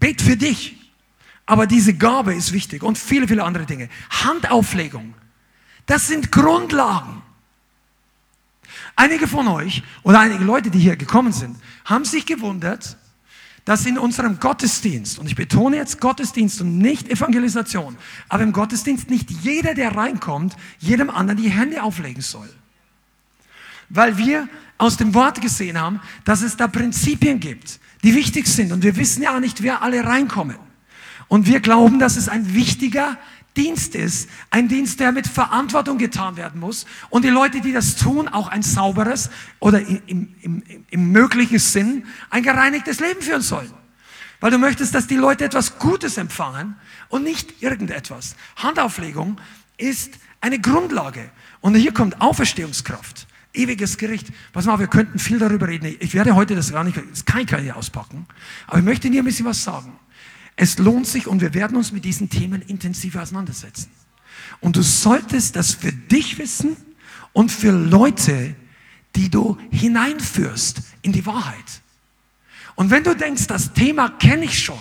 [0.00, 0.81] bet für dich.
[1.46, 3.88] Aber diese Gabe ist wichtig und viele, viele andere Dinge.
[4.10, 5.14] Handauflegung,
[5.86, 7.22] das sind Grundlagen.
[8.94, 12.96] Einige von euch oder einige Leute, die hier gekommen sind, haben sich gewundert,
[13.64, 17.96] dass in unserem Gottesdienst, und ich betone jetzt Gottesdienst und nicht Evangelisation,
[18.28, 22.48] aber im Gottesdienst nicht jeder, der reinkommt, jedem anderen die Hände auflegen soll.
[23.88, 28.72] Weil wir aus dem Wort gesehen haben, dass es da Prinzipien gibt, die wichtig sind.
[28.72, 30.56] Und wir wissen ja nicht, wer alle reinkommen.
[31.32, 33.16] Und wir glauben, dass es ein wichtiger
[33.56, 36.84] Dienst ist, ein Dienst, der mit Verantwortung getan werden muss.
[37.08, 41.58] Und die Leute, die das tun, auch ein sauberes oder im, im, im, im möglichen
[41.58, 43.72] Sinn ein gereinigtes Leben führen sollen.
[44.40, 46.76] Weil du möchtest, dass die Leute etwas Gutes empfangen
[47.08, 48.36] und nicht irgendetwas.
[48.56, 49.40] Handauflegung
[49.78, 51.30] ist eine Grundlage.
[51.62, 53.26] Und hier kommt Auferstehungskraft.
[53.54, 54.26] Ewiges Gericht.
[54.52, 55.96] Pass mal, wir könnten viel darüber reden.
[55.98, 58.26] Ich werde heute das gar nicht, das kann ich gar nicht auspacken.
[58.66, 59.98] Aber ich möchte dir ein bisschen was sagen.
[60.56, 63.90] Es lohnt sich und wir werden uns mit diesen Themen intensiv auseinandersetzen.
[64.60, 66.76] Und du solltest das für dich wissen
[67.32, 68.54] und für Leute,
[69.16, 71.82] die du hineinführst in die Wahrheit.
[72.74, 74.78] Und wenn du denkst, das Thema kenne ich schon,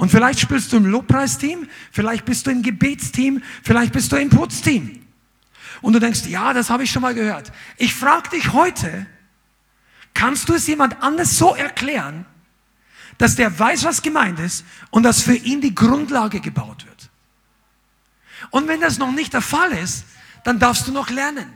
[0.00, 4.30] und vielleicht spielst du im Lobpreisteam, vielleicht bist du im Gebetsteam, vielleicht bist du im
[4.30, 4.98] Putzteam.
[5.82, 7.52] Und du denkst, ja, das habe ich schon mal gehört.
[7.76, 9.06] Ich frage dich heute,
[10.14, 12.24] kannst du es jemand anders so erklären,
[13.20, 17.10] dass der weiß, was gemeint ist und dass für ihn die Grundlage gebaut wird.
[18.48, 20.06] Und wenn das noch nicht der Fall ist,
[20.42, 21.52] dann darfst du noch lernen.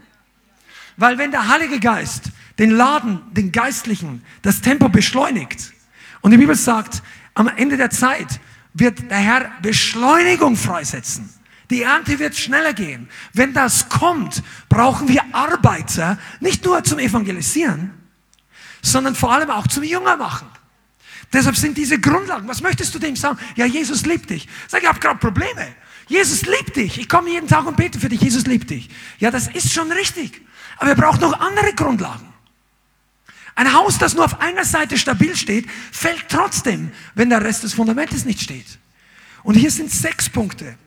[0.99, 2.25] Weil wenn der Heilige Geist
[2.59, 5.73] den Laden, den Geistlichen, das Tempo beschleunigt
[6.21, 7.03] und die Bibel sagt,
[7.33, 8.41] am Ende der Zeit
[8.75, 11.33] wird der Herr Beschleunigung freisetzen.
[11.71, 13.09] Die Ernte wird schneller gehen.
[13.33, 17.95] Wenn das kommt, brauchen wir Arbeiter, nicht nur zum Evangelisieren,
[18.83, 20.47] sondern vor allem auch zum Jünger machen.
[21.35, 22.47] Deshalb sind diese Grundlagen.
[22.47, 23.39] Was möchtest du dem sagen?
[23.57, 24.49] Ja, Jesus liebt dich.
[24.68, 25.74] Sag, ich habe gerade Probleme.
[26.07, 26.97] Jesus liebt dich.
[26.99, 28.20] Ich komme jeden Tag und bete für dich.
[28.20, 28.89] Jesus liebt dich.
[29.18, 30.43] Ja, das ist schon richtig.
[30.76, 32.32] Aber er braucht noch andere Grundlagen.
[33.57, 37.74] Ein Haus, das nur auf einer Seite stabil steht, fällt trotzdem, wenn der Rest des
[37.74, 38.78] Fundamentes nicht steht.
[39.43, 40.78] Und hier sind sechs Punkte.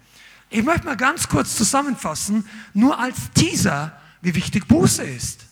[0.50, 5.46] Ich möchte mal ganz kurz zusammenfassen, nur als Teaser, wie wichtig Buße ist.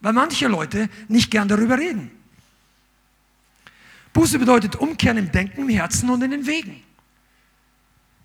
[0.00, 2.10] Weil manche Leute nicht gern darüber reden.
[4.12, 6.82] Buße bedeutet Umkehren im Denken, im Herzen und in den Wegen.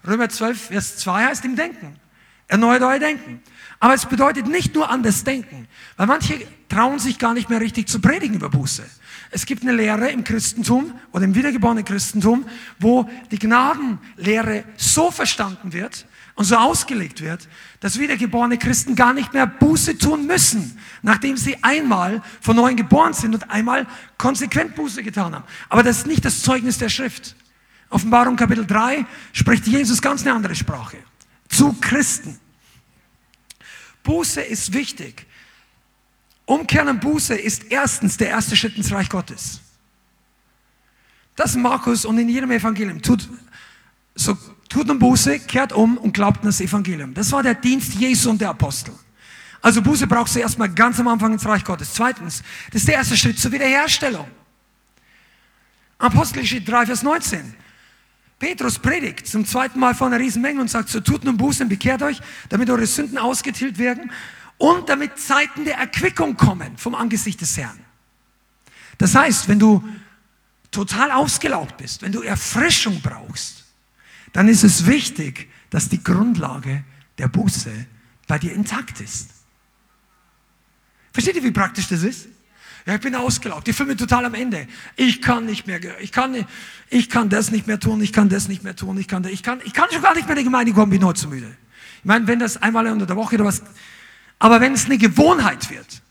[0.06, 2.00] Römer 12, Vers 2 heißt im Denken.
[2.48, 3.42] Erneuert euer Denken.
[3.80, 5.68] Aber es bedeutet nicht nur anders denken,
[5.98, 8.86] weil manche trauen sich gar nicht mehr richtig zu predigen über Buße.
[9.30, 12.46] Es gibt eine Lehre im Christentum oder im wiedergeborenen Christentum,
[12.80, 16.06] wo die Gnadenlehre so verstanden wird
[16.36, 17.48] und so ausgelegt wird,
[17.80, 23.14] dass wiedergeborene Christen gar nicht mehr Buße tun müssen, nachdem sie einmal von neuem geboren
[23.14, 25.44] sind und einmal konsequent Buße getan haben.
[25.68, 27.36] Aber das ist nicht das Zeugnis der Schrift.
[27.90, 30.98] Offenbarung Kapitel 3 spricht Jesus ganz eine andere Sprache.
[31.50, 32.40] Zu Christen.
[34.04, 35.26] Buße ist wichtig.
[36.48, 39.60] Umkehren und Buße ist erstens der erste Schritt ins Reich Gottes.
[41.36, 43.02] Das Markus und in jedem Evangelium.
[43.02, 43.30] Tut,
[44.16, 44.36] so,
[44.70, 47.14] tut nun Buße, kehrt um und glaubt an das Evangelium.
[47.14, 48.94] Das war der Dienst Jesu und der Apostel.
[49.62, 51.94] Also Buße brauchst du erstmal ganz am Anfang ins Reich Gottes.
[51.94, 52.42] Zweitens,
[52.72, 54.28] das ist der erste Schritt zur Wiederherstellung.
[55.98, 57.56] Apostelgeschichte 3, Vers 19.
[58.40, 61.70] Petrus predigt zum zweiten Mal vor einer Riesenmenge und sagt, so tut nun Buße und
[61.70, 64.12] bekehrt euch, damit eure Sünden ausgetilgt werden
[64.58, 67.80] und damit Zeiten der Erquickung kommen vom Angesicht des Herrn.
[68.98, 69.88] Das heißt, wenn du
[70.72, 73.66] total ausgelaugt bist, wenn du Erfrischung brauchst,
[74.34, 76.84] dann ist es wichtig, dass die Grundlage
[77.18, 77.72] der Buße
[78.28, 79.30] bei dir intakt ist.
[81.14, 82.28] Versteht ihr, wie praktisch das ist?
[82.86, 83.68] Ja, ich bin ausgelaugt.
[83.68, 84.68] Ich fühle mich total am Ende.
[84.96, 86.46] Ich kann nicht mehr, ich kann,
[86.90, 89.44] ich kann das nicht mehr tun, ich kann das nicht mehr tun, ich kann, ich
[89.44, 91.58] kann, ich kann schon gar nicht mehr in die Gemeinde kommen, bin heute zu müde.
[92.00, 93.62] Ich meine, wenn das einmal unter der Woche oder was,
[94.40, 96.02] aber wenn es eine Gewohnheit wird,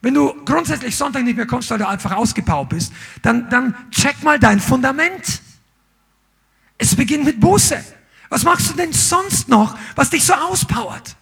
[0.00, 4.22] wenn du grundsätzlich Sonntag nicht mehr kommst, weil du einfach ausgepowert bist, dann, dann check
[4.22, 5.42] mal dein Fundament.
[6.78, 7.82] Es beginnt mit Buße.
[8.28, 11.16] Was machst du denn sonst noch, was dich so auspowert?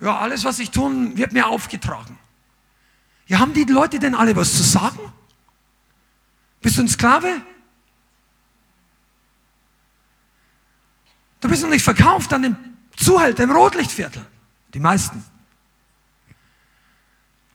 [0.00, 2.18] Ja, alles, was ich tun, wird mir aufgetragen.
[3.26, 5.00] Ja, haben die Leute denn alle was zu sagen?
[6.60, 7.40] Bist du ein Sklave?
[11.40, 12.56] Du bist noch nicht verkauft an den
[12.96, 14.24] Zuhälter im Rotlichtviertel.
[14.78, 15.24] Die meisten.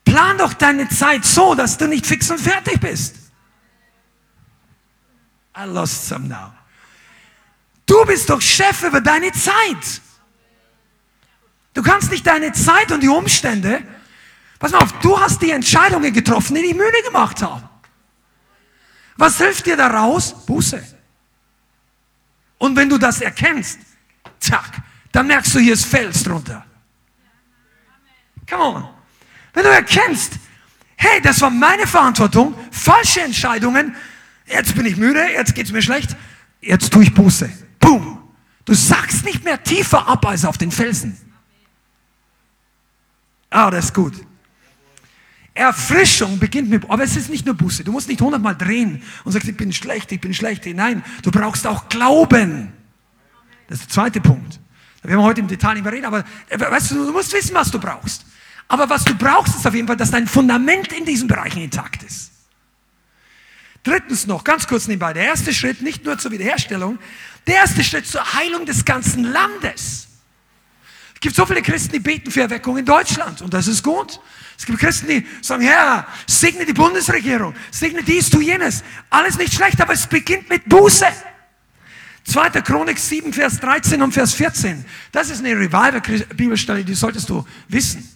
[0.03, 3.15] Plan doch deine Zeit so, dass du nicht fix und fertig bist.
[5.57, 6.53] I lost some now.
[7.85, 10.01] Du bist doch Chef über deine Zeit.
[11.73, 13.81] Du kannst nicht deine Zeit und die Umstände
[14.59, 17.67] Pass mal auf, du hast die Entscheidungen getroffen, die dich müde gemacht haben.
[19.15, 20.45] Was hilft dir daraus?
[20.45, 20.83] Buße.
[22.57, 23.79] Und wenn du das erkennst,
[24.39, 24.81] zack,
[25.13, 26.65] dann merkst du, hier ist Fels drunter.
[28.53, 28.89] Come on.
[29.53, 30.33] Wenn du erkennst,
[30.95, 33.95] hey, das war meine Verantwortung, falsche Entscheidungen,
[34.45, 36.15] jetzt bin ich müde, jetzt geht es mir schlecht,
[36.61, 37.49] jetzt tue ich Buße.
[37.79, 38.19] Boom.
[38.65, 41.17] Du sagst nicht mehr tiefer ab als auf den Felsen.
[43.49, 44.13] Ah, das ist gut.
[45.55, 47.83] Erfrischung beginnt mit, aber es ist nicht nur Buße.
[47.83, 50.65] Du musst nicht hundertmal drehen und sagst, ich bin schlecht, ich bin schlecht.
[50.65, 52.71] Nein, du brauchst auch Glauben.
[53.67, 54.59] Das ist der zweite Punkt.
[55.01, 57.33] Da werden wir heute im Detail nicht mehr reden, aber äh, weißt du, du musst
[57.33, 58.25] wissen, was du brauchst.
[58.67, 62.03] Aber was du brauchst, ist auf jeden Fall, dass dein Fundament in diesen Bereichen intakt
[62.03, 62.31] ist.
[63.83, 66.97] Drittens noch, ganz kurz nebenbei, der erste Schritt, nicht nur zur Wiederherstellung,
[67.45, 70.07] der erste Schritt zur Heilung des ganzen Landes.
[71.15, 74.19] Es gibt so viele Christen, die beten für Erweckung in Deutschland und das ist gut.
[74.57, 78.83] Es gibt Christen, die sagen, Herr, segne die Bundesregierung, segne dies, tu jenes.
[79.09, 81.07] Alles nicht schlecht, aber es beginnt mit Buße.
[82.25, 82.61] 2.
[82.61, 84.85] Chronik 7, Vers 13 und Vers 14.
[85.11, 88.12] Das ist eine Revival-Bibelstelle, die solltest du wissen.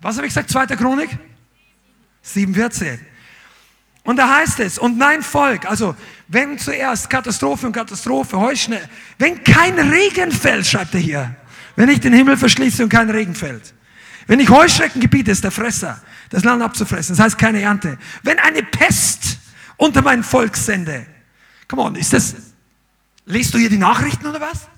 [0.00, 0.50] Was habe ich gesagt?
[0.50, 0.66] 2.
[0.76, 1.10] Chronik?
[2.22, 2.98] 7, 14.
[4.04, 5.96] Und da heißt es, und mein Volk, also
[6.28, 8.80] wenn zuerst Katastrophe und Katastrophe, Heuschnee,
[9.18, 11.36] wenn kein Regen fällt, schreibt er hier,
[11.74, 13.74] wenn ich den Himmel verschließe und kein Regen fällt,
[14.28, 17.16] wenn ich Heuschrecken gebiete, ist der Fresser, das Land abzufressen.
[17.16, 17.98] Das heißt keine Ernte.
[18.22, 19.38] Wenn eine Pest
[19.76, 21.06] unter mein Volk sende.
[21.68, 22.34] Come on, ist das,
[23.24, 24.68] lest du hier die Nachrichten oder was?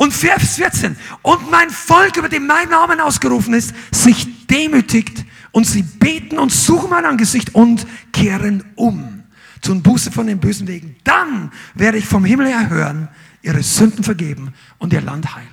[0.00, 0.96] Und Vers 14.
[1.20, 6.50] Und mein Volk, über dem mein Name ausgerufen ist, sich demütigt und sie beten und
[6.50, 9.24] suchen mein Angesicht und kehren um.
[9.60, 10.96] Tun Buße von den bösen Wegen.
[11.04, 13.08] Dann werde ich vom Himmel her hören,
[13.42, 15.48] ihre Sünden vergeben und ihr Land heilen.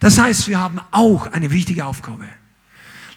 [0.00, 2.24] Das heißt, wir haben auch eine wichtige Aufgabe.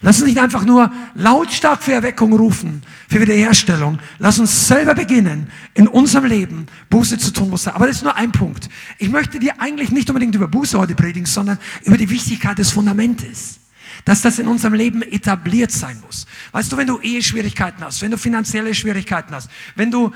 [0.04, 4.00] Lass uns nicht einfach nur lautstark für Erweckung rufen, für Wiederherstellung.
[4.18, 7.54] Lass uns selber beginnen, in unserem Leben Buße zu tun.
[7.66, 8.68] Aber das ist nur ein Punkt.
[8.98, 12.72] Ich möchte dir eigentlich nicht unbedingt über Buße heute predigen, sondern über die Wichtigkeit des
[12.72, 13.60] Fundamentes.
[14.04, 16.26] Dass das in unserem Leben etabliert sein muss.
[16.50, 20.12] Weißt du, wenn du Eheschwierigkeiten hast, wenn du finanzielle Schwierigkeiten hast, wenn du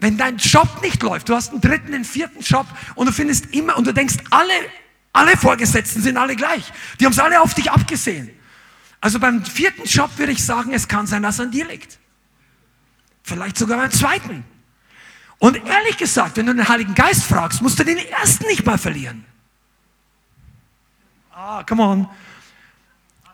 [0.00, 3.52] wenn dein Job nicht läuft, du hast einen dritten, einen vierten Job und du findest
[3.52, 4.52] immer und du denkst, alle
[5.12, 6.72] alle Vorgesetzten sind alle gleich.
[7.00, 8.30] Die haben es alle auf dich abgesehen.
[9.00, 11.98] Also beim vierten Job würde ich sagen, es kann sein, dass er an dir liegt.
[13.22, 14.44] Vielleicht sogar beim zweiten.
[15.38, 18.78] Und ehrlich gesagt, wenn du den Heiligen Geist fragst, musst du den ersten nicht mal
[18.78, 19.24] verlieren.
[21.32, 22.08] Ah, come on.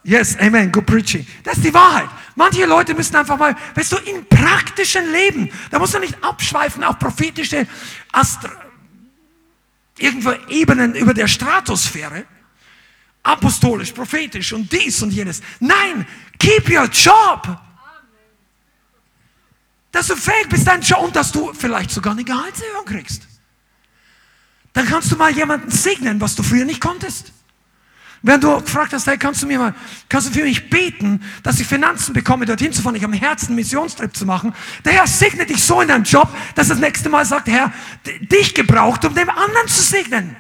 [0.02, 1.26] Yes, amen, good preaching.
[1.44, 2.10] Das ist die Wahrheit.
[2.34, 6.84] Manche Leute müssen einfach mal, weißt du, im praktischen Leben, da musst du nicht abschweifen
[6.84, 7.66] auf prophetische
[8.12, 8.64] Astra
[9.98, 12.24] irgendwo Ebenen über der Stratosphäre,
[13.25, 15.43] apostolisch, prophetisch und dies und jenes.
[15.59, 16.07] Nein,
[16.39, 17.59] keep your job.
[19.91, 23.27] Dass du fähig bist, deinen Job und dass du vielleicht sogar eine Gehaltserhöhung kriegst.
[24.72, 27.33] Dann kannst du mal jemanden segnen, was du früher nicht konntest.
[28.22, 29.75] Wenn du gefragt hast, hey, kannst du mir mal,
[30.09, 33.20] kannst du für mich beten, dass ich Finanzen bekomme, dorthin zu fahren, ich habe im
[33.20, 34.55] Herzen einen Missionstrip zu machen.
[34.85, 37.72] Der Herr segnet dich so in deinem Job, dass das nächste Mal sagt, Herr,
[38.20, 40.37] dich gebraucht, um dem anderen zu segnen.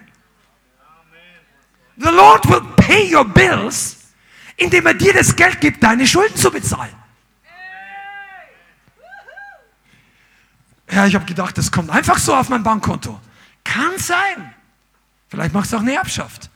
[1.96, 3.98] The Lord will pay your bills,
[4.56, 6.94] indem er dir das Geld gibt, deine Schulden zu bezahlen.
[10.90, 13.20] Ja, ich habe gedacht, das kommt einfach so auf mein Bankkonto.
[13.64, 14.54] Kann sein.
[15.28, 16.50] Vielleicht machst du auch eine Erbschaft.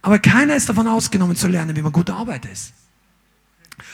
[0.00, 2.72] Aber keiner ist davon ausgenommen zu lernen, wie man gute Arbeit ist.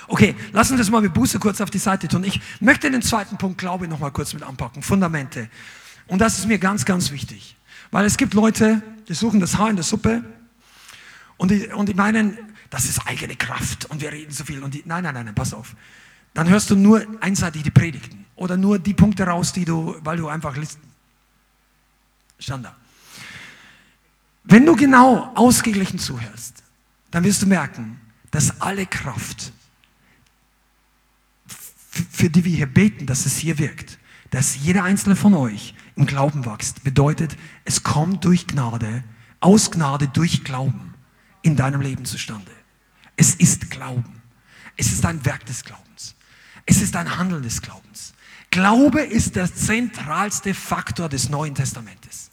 [0.08, 2.24] Okay, lassen wir das mal mit Buße kurz auf die Seite tun.
[2.24, 4.82] Ich möchte den zweiten Punkt Glaube noch mal kurz mit anpacken.
[4.82, 5.48] Fundamente.
[6.08, 7.56] Und das ist mir ganz, ganz wichtig.
[7.90, 10.22] Weil es gibt Leute, die suchen das Haar in der Suppe
[11.40, 12.36] und die, und die meinen,
[12.68, 14.62] das ist eigene Kraft und wir reden so viel.
[14.62, 15.74] Und die, nein, nein, nein, pass auf.
[16.34, 20.18] Dann hörst du nur einseitig die Predigten oder nur die Punkte raus, die du, weil
[20.18, 20.78] du einfach liest.
[22.38, 22.74] Standard.
[24.44, 26.62] Wenn du genau ausgeglichen zuhörst,
[27.10, 27.98] dann wirst du merken,
[28.30, 29.54] dass alle Kraft,
[32.10, 36.04] für die wir hier beten, dass es hier wirkt, dass jeder einzelne von euch im
[36.04, 37.34] Glauben wächst, bedeutet,
[37.64, 39.04] es kommt durch Gnade,
[39.40, 40.89] aus Gnade durch Glauben
[41.42, 42.50] in deinem Leben zustande.
[43.16, 44.22] Es ist Glauben.
[44.76, 46.14] Es ist ein Werk des Glaubens.
[46.66, 48.14] Es ist ein Handeln des Glaubens.
[48.50, 52.30] Glaube ist der zentralste Faktor des Neuen Testamentes.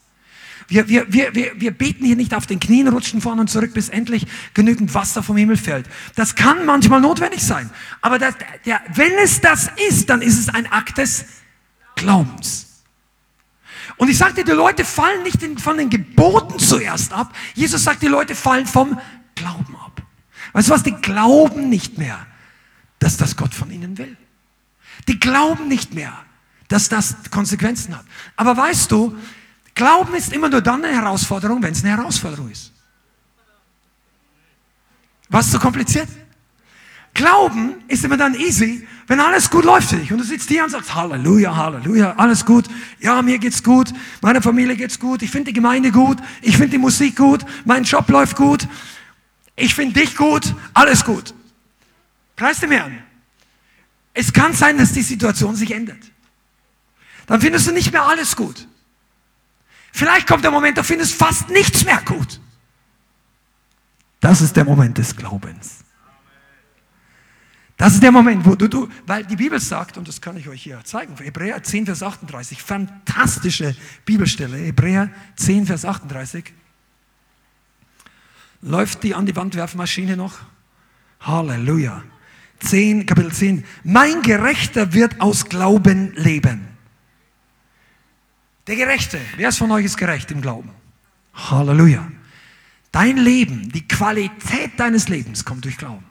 [0.67, 3.73] Wir, wir, wir, wir, wir beten hier nicht auf den Knien, rutschen vorne und zurück,
[3.73, 5.87] bis endlich genügend Wasser vom Himmel fällt.
[6.15, 7.69] Das kann manchmal notwendig sein.
[8.01, 8.35] Aber das,
[8.65, 11.25] der, wenn es das ist, dann ist es ein Akt des
[11.95, 12.66] Glaubens.
[13.97, 17.33] Und ich sagte, die Leute fallen nicht von den Geboten zuerst ab.
[17.55, 18.99] Jesus sagt, die Leute fallen vom
[19.35, 20.01] Glauben ab.
[20.53, 20.83] Weißt du was?
[20.83, 22.25] Die glauben nicht mehr,
[22.99, 24.15] dass das Gott von ihnen will.
[25.07, 26.13] Die glauben nicht mehr,
[26.67, 28.05] dass das Konsequenzen hat.
[28.35, 29.17] Aber weißt du,
[29.77, 32.71] Glauben ist immer nur dann eine Herausforderung, wenn es eine Herausforderung ist.
[35.29, 36.09] Was zu kompliziert?
[37.17, 40.11] Glauben ist immer dann easy, wenn alles gut läuft für dich.
[40.11, 42.65] Und du sitzt hier und sagst, Halleluja, Halleluja, alles gut.
[42.99, 43.91] Ja, mir geht's gut,
[44.21, 47.83] meiner Familie geht's gut, ich finde die Gemeinde gut, ich finde die Musik gut, mein
[47.83, 48.67] Job läuft gut,
[49.55, 51.33] ich finde dich gut, alles gut.
[52.35, 52.99] Preis dem Herrn.
[54.13, 56.11] Es kann sein, dass die Situation sich ändert.
[57.25, 58.67] Dann findest du nicht mehr alles gut.
[59.91, 62.39] Vielleicht kommt der Moment, da findest fast nichts mehr gut.
[64.19, 65.76] Das ist der Moment des Glaubens.
[67.77, 70.49] Das ist der Moment, wo du, du, weil die Bibel sagt, und das kann ich
[70.49, 76.53] euch hier zeigen, Hebräer 10, Vers 38, fantastische Bibelstelle, Hebräer 10, Vers 38.
[78.63, 80.39] Läuft die an die Wand Werfmaschine noch?
[81.21, 82.03] Halleluja.
[82.59, 83.63] 10, Kapitel 10.
[83.83, 86.67] Mein Gerechter wird aus Glauben leben.
[88.65, 89.19] Der Gerechte.
[89.35, 90.71] Wer ist von euch ist gerecht im Glauben?
[91.35, 92.11] Halleluja.
[92.91, 96.03] Dein Leben, die Qualität deines Lebens kommt durch Glauben.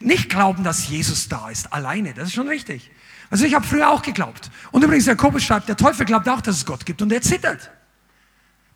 [0.00, 2.90] Nicht glauben, dass Jesus da ist, alleine, das ist schon richtig.
[3.28, 4.50] Also ich habe früher auch geglaubt.
[4.72, 7.70] Und übrigens, Jakobus schreibt, der Teufel glaubt auch, dass es Gott gibt und er zittert.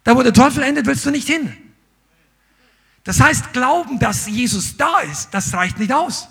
[0.04, 1.56] Da, wo der Teufel endet, willst du nicht hin.
[3.04, 6.28] Das heißt, glauben, dass Jesus da ist, das reicht nicht aus.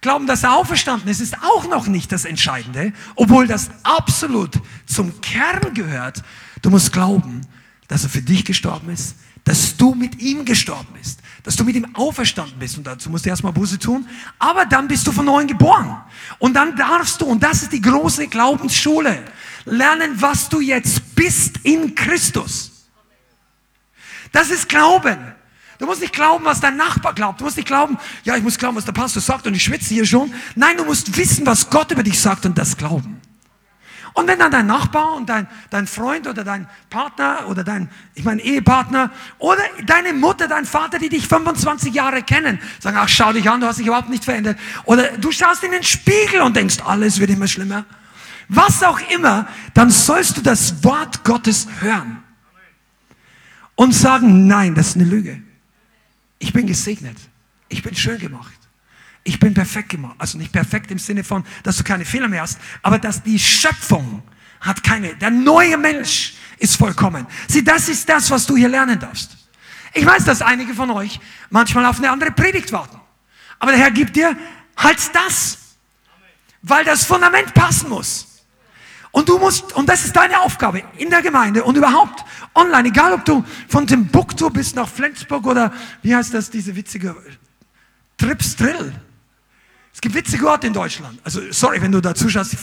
[0.00, 4.52] Glauben, dass er auferstanden ist, ist auch noch nicht das Entscheidende, obwohl das absolut
[4.86, 6.22] zum Kern gehört.
[6.62, 7.42] Du musst glauben,
[7.88, 11.76] dass er für dich gestorben ist, dass du mit ihm gestorben bist, dass du mit
[11.76, 12.76] ihm auferstanden bist.
[12.76, 14.06] Und dazu musst du erstmal Buße tun.
[14.38, 15.96] Aber dann bist du von neuem geboren.
[16.38, 19.24] Und dann darfst du, und das ist die große Glaubensschule,
[19.64, 22.70] lernen, was du jetzt bist in Christus.
[24.32, 25.18] Das ist Glauben.
[25.78, 27.40] Du musst nicht glauben, was dein Nachbar glaubt.
[27.40, 29.94] Du musst nicht glauben, ja, ich muss glauben, was der Pastor sagt und ich schwitze
[29.94, 30.32] hier schon.
[30.54, 33.19] Nein, du musst wissen, was Gott über dich sagt und das glauben.
[34.12, 38.24] Und wenn dann dein Nachbar und dein, dein Freund oder dein Partner oder dein, ich
[38.24, 43.32] meine, Ehepartner oder deine Mutter, dein Vater, die dich 25 Jahre kennen, sagen, ach, schau
[43.32, 44.58] dich an, du hast dich überhaupt nicht verändert.
[44.84, 47.84] Oder du schaust in den Spiegel und denkst, alles wird immer schlimmer.
[48.48, 52.22] Was auch immer, dann sollst du das Wort Gottes hören
[53.76, 55.40] und sagen, nein, das ist eine Lüge.
[56.40, 57.16] Ich bin gesegnet.
[57.68, 58.59] Ich bin schön gemacht.
[59.22, 60.16] Ich bin perfekt gemacht.
[60.18, 63.38] Also nicht perfekt im Sinne von, dass du keine Fehler mehr hast, aber dass die
[63.38, 64.22] Schöpfung
[64.60, 67.26] hat keine, der neue Mensch ist vollkommen.
[67.48, 69.36] Sieh, das ist das, was du hier lernen darfst.
[69.92, 71.18] Ich weiß, dass einige von euch
[71.48, 73.00] manchmal auf eine andere Predigt warten.
[73.58, 74.36] Aber der Herr gibt dir
[74.76, 75.58] halt das,
[76.62, 78.26] weil das Fundament passen muss.
[79.12, 82.24] Und du musst, und das ist deine Aufgabe in der Gemeinde und überhaupt
[82.54, 85.72] online, egal ob du von Timbuktu bis nach Flensburg oder
[86.02, 87.16] wie heißt das, diese witzige
[88.16, 88.92] Trips Drill.
[90.00, 91.20] Es gibt witzige Orte in Deutschland.
[91.24, 92.56] Also, sorry, wenn du da zuschaust.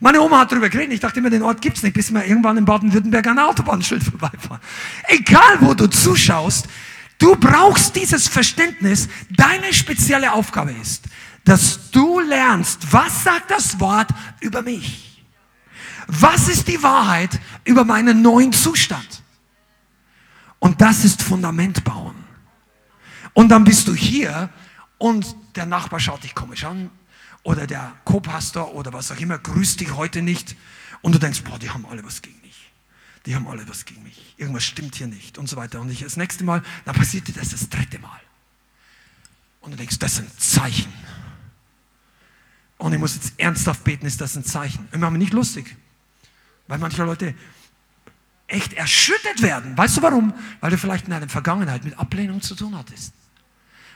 [0.00, 0.94] Meine Oma hat darüber geredet.
[0.94, 4.02] Ich dachte immer, den Ort gibt es nicht, bis wir irgendwann in Baden-Württemberg an Autobahnschild
[4.10, 4.58] vorbeifahren.
[5.08, 6.66] Egal, wo du zuschaust,
[7.18, 9.10] du brauchst dieses Verständnis.
[9.28, 11.04] Deine spezielle Aufgabe ist,
[11.44, 14.08] dass du lernst, was sagt das Wort
[14.40, 15.22] über mich?
[16.06, 19.22] Was ist die Wahrheit über meinen neuen Zustand?
[20.58, 22.14] Und das ist Fundament bauen.
[23.34, 24.48] Und dann bist du hier
[25.02, 26.88] und der Nachbar schaut dich komisch an
[27.42, 30.54] oder der Co-Pastor oder was auch immer grüßt dich heute nicht
[31.00, 32.70] und du denkst, boah, die haben alle was gegen mich.
[33.26, 34.36] Die haben alle was gegen mich.
[34.36, 35.80] Irgendwas stimmt hier nicht und so weiter.
[35.80, 38.20] Und ich das nächste Mal, dann passiert dir das das dritte Mal.
[39.60, 40.92] Und du denkst, das sind Zeichen.
[42.78, 44.86] Und ich muss jetzt ernsthaft beten, ist das ein Zeichen.
[44.92, 45.76] Immer haben nicht lustig.
[46.68, 47.34] Weil manche Leute
[48.46, 49.76] echt erschüttert werden.
[49.76, 50.32] Weißt du warum?
[50.60, 53.14] Weil du vielleicht in deiner Vergangenheit mit Ablehnung zu tun hattest.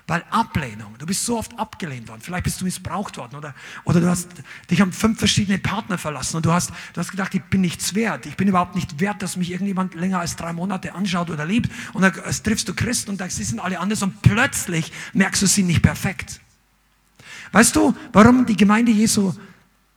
[0.09, 4.01] Weil Ablehnung, du bist so oft abgelehnt worden, vielleicht bist du missbraucht worden oder, oder
[4.01, 4.29] du hast,
[4.71, 7.95] dich haben fünf verschiedene Partner verlassen und du hast, du hast gedacht, ich bin nichts
[7.97, 11.45] wert, ich bin überhaupt nicht wert, dass mich irgendjemand länger als drei Monate anschaut oder
[11.45, 15.43] liebt und dann triffst du Christen und sagst, sie sind alle anders und plötzlich merkst
[15.43, 16.41] du, sie sind nicht perfekt.
[17.51, 19.35] Weißt du, warum die Gemeinde Jesu,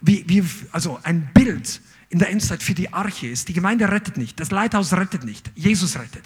[0.01, 3.47] wie, wie, also ein Bild in der Endzeit für die Arche ist.
[3.47, 6.23] Die Gemeinde rettet nicht, das Leithaus rettet nicht, Jesus rettet.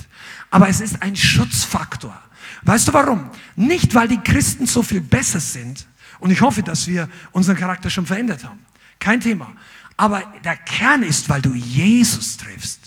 [0.49, 2.18] Aber es ist ein Schutzfaktor.
[2.65, 3.30] Weißt du warum?
[3.56, 5.85] Nicht, weil die Christen so viel besser sind.
[6.19, 8.60] Und ich hoffe, dass wir unseren Charakter schon verändert haben.
[8.99, 9.52] Kein Thema.
[9.98, 12.80] Aber der Kern ist, weil du Jesus triffst.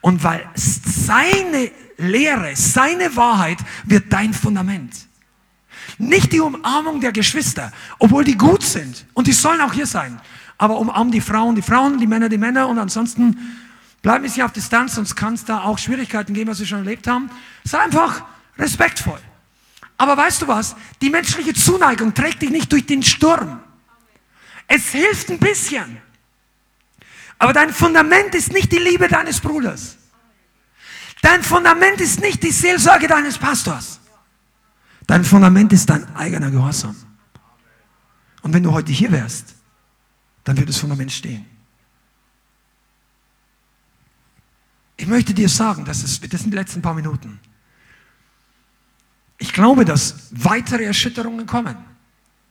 [0.00, 4.94] Und weil seine Lehre, seine Wahrheit wird dein Fundament.
[5.98, 9.06] Nicht die Umarmung der Geschwister, obwohl die gut sind.
[9.14, 10.20] Und die sollen auch hier sein.
[10.56, 12.68] Aber umarm die Frauen, die Frauen, die Männer, die Männer.
[12.68, 13.36] Und ansonsten
[14.02, 16.78] bleib ein bisschen auf Distanz, sonst kann es da auch Schwierigkeiten geben, was wir schon
[16.78, 17.30] erlebt haben.
[17.64, 18.22] Sei einfach
[18.58, 19.20] respektvoll.
[19.96, 20.76] Aber weißt du was?
[21.00, 23.60] Die menschliche Zuneigung trägt dich nicht durch den Sturm.
[24.66, 26.00] Es hilft ein bisschen.
[27.38, 29.96] Aber dein Fundament ist nicht die Liebe deines Bruders.
[31.22, 34.00] Dein Fundament ist nicht die Seelsorge deines Pastors.
[35.06, 36.94] Dein Fundament ist dein eigener Gehorsam.
[38.42, 39.54] Und wenn du heute hier wärst,
[40.44, 41.44] dann wird das Fundament stehen.
[44.96, 47.40] Ich möchte dir sagen, das, ist, das sind die letzten paar Minuten.
[49.38, 51.76] Ich glaube, dass weitere Erschütterungen kommen.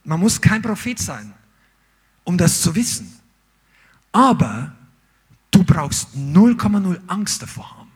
[0.03, 1.33] Man muss kein Prophet sein,
[2.23, 3.13] um das zu wissen.
[4.13, 4.73] Aber
[5.51, 7.91] du brauchst 0,0 Angst davor haben.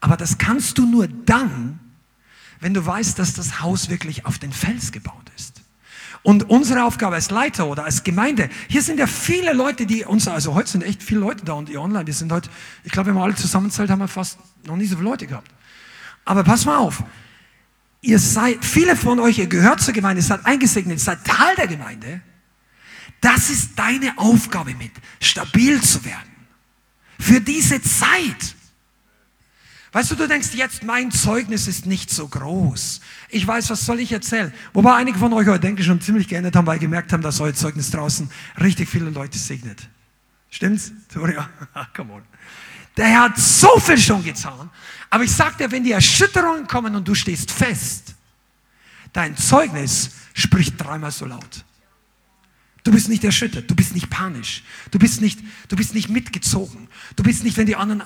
[0.00, 1.80] Aber das kannst du nur dann,
[2.60, 5.62] wenn du weißt, dass das Haus wirklich auf den Fels gebaut ist.
[6.22, 10.26] Und unsere Aufgabe als Leiter oder als Gemeinde, hier sind ja viele Leute, die uns,
[10.26, 12.48] also heute sind echt viele Leute da und ihr online, wir sind heute,
[12.82, 15.50] ich glaube, wenn wir alle zusammenzählt, haben wir fast noch nie so viele Leute gehabt.
[16.24, 17.02] Aber pass mal auf,
[18.04, 22.20] ihr seid, viele von euch, ihr gehört zur Gemeinde, seid eingesegnet, seid Teil der Gemeinde.
[23.20, 26.30] Das ist deine Aufgabe mit, stabil zu werden.
[27.18, 28.54] Für diese Zeit.
[29.92, 33.00] Weißt du, du denkst jetzt, mein Zeugnis ist nicht so groß.
[33.30, 34.52] Ich weiß, was soll ich erzählen?
[34.72, 37.54] Wobei einige von euch heute, denke schon ziemlich geändert haben, weil gemerkt haben, dass euer
[37.54, 38.28] Zeugnis draußen
[38.60, 39.88] richtig viele Leute segnet.
[40.50, 40.90] Stimmt's?
[40.90, 41.48] Victoria?
[41.96, 42.22] Come on.
[42.96, 44.70] Der Herr hat so viel schon getan.
[45.10, 48.14] Aber ich sag dir, wenn die Erschütterungen kommen und du stehst fest,
[49.12, 51.64] dein Zeugnis spricht dreimal so laut.
[52.82, 56.88] Du bist nicht erschüttert, du bist nicht panisch, du bist nicht, du bist nicht mitgezogen,
[57.16, 58.02] du bist nicht, wenn die anderen.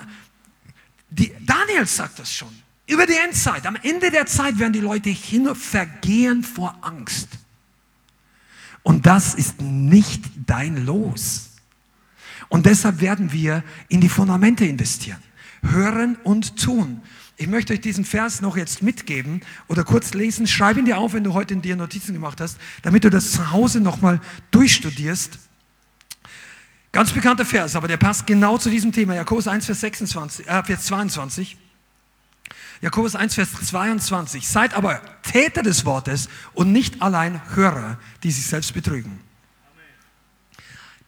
[1.11, 2.55] Die, Daniel sagt das schon.
[2.87, 7.29] Über die Endzeit, am Ende der Zeit werden die Leute hin vergehen vor Angst.
[8.83, 11.48] Und das ist nicht dein Los.
[12.49, 15.23] Und deshalb werden wir in die Fundamente investieren.
[15.63, 17.03] Hören und tun.
[17.37, 20.47] Ich möchte euch diesen Vers noch jetzt mitgeben oder kurz lesen.
[20.47, 23.33] Schreib ihn dir auf, wenn du heute in dir Notizen gemacht hast, damit du das
[23.33, 24.21] zu Hause nochmal
[24.51, 25.39] durchstudierst.
[26.91, 29.15] Ganz bekannter Vers, aber der passt genau zu diesem Thema.
[29.15, 31.57] Jakobus 1, Vers, 26, äh, Vers 22.
[32.81, 34.49] Jakobus 1, Vers 22.
[34.49, 39.21] Seid aber Täter des Wortes und nicht allein Hörer, die sich selbst betrügen.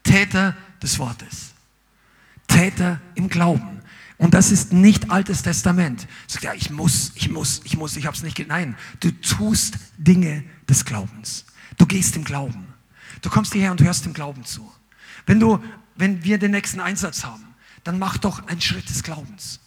[0.05, 1.53] Täter des Wortes.
[2.47, 3.81] Täter im Glauben.
[4.19, 6.07] Und das ist nicht Altes Testament.
[6.27, 8.47] Sagt ja, ich muss, ich muss, ich muss, ich habe es nicht.
[8.49, 11.47] Nein, du tust Dinge des Glaubens.
[11.79, 12.67] Du gehst im Glauben.
[13.23, 14.71] Du kommst hierher und hörst dem Glauben zu.
[15.27, 15.63] Wenn du
[16.01, 17.55] wenn wir den nächsten Einsatz haben,
[17.85, 19.61] dann mach doch einen Schritt des Glaubens.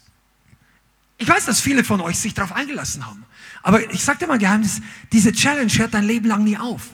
[1.18, 3.24] Ich weiß, dass viele von euch sich darauf eingelassen haben.
[3.62, 4.82] Aber ich sage dir mal ein Geheimnis,
[5.12, 6.90] diese Challenge hört dein Leben lang nie auf.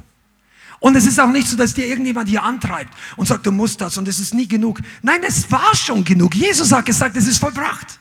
[0.80, 3.82] Und es ist auch nicht so, dass dir irgendjemand hier antreibt und sagt, du musst
[3.82, 4.80] das und es ist nie genug.
[5.02, 6.36] Nein, es war schon genug.
[6.36, 8.00] Jesus hat gesagt, es ist vollbracht.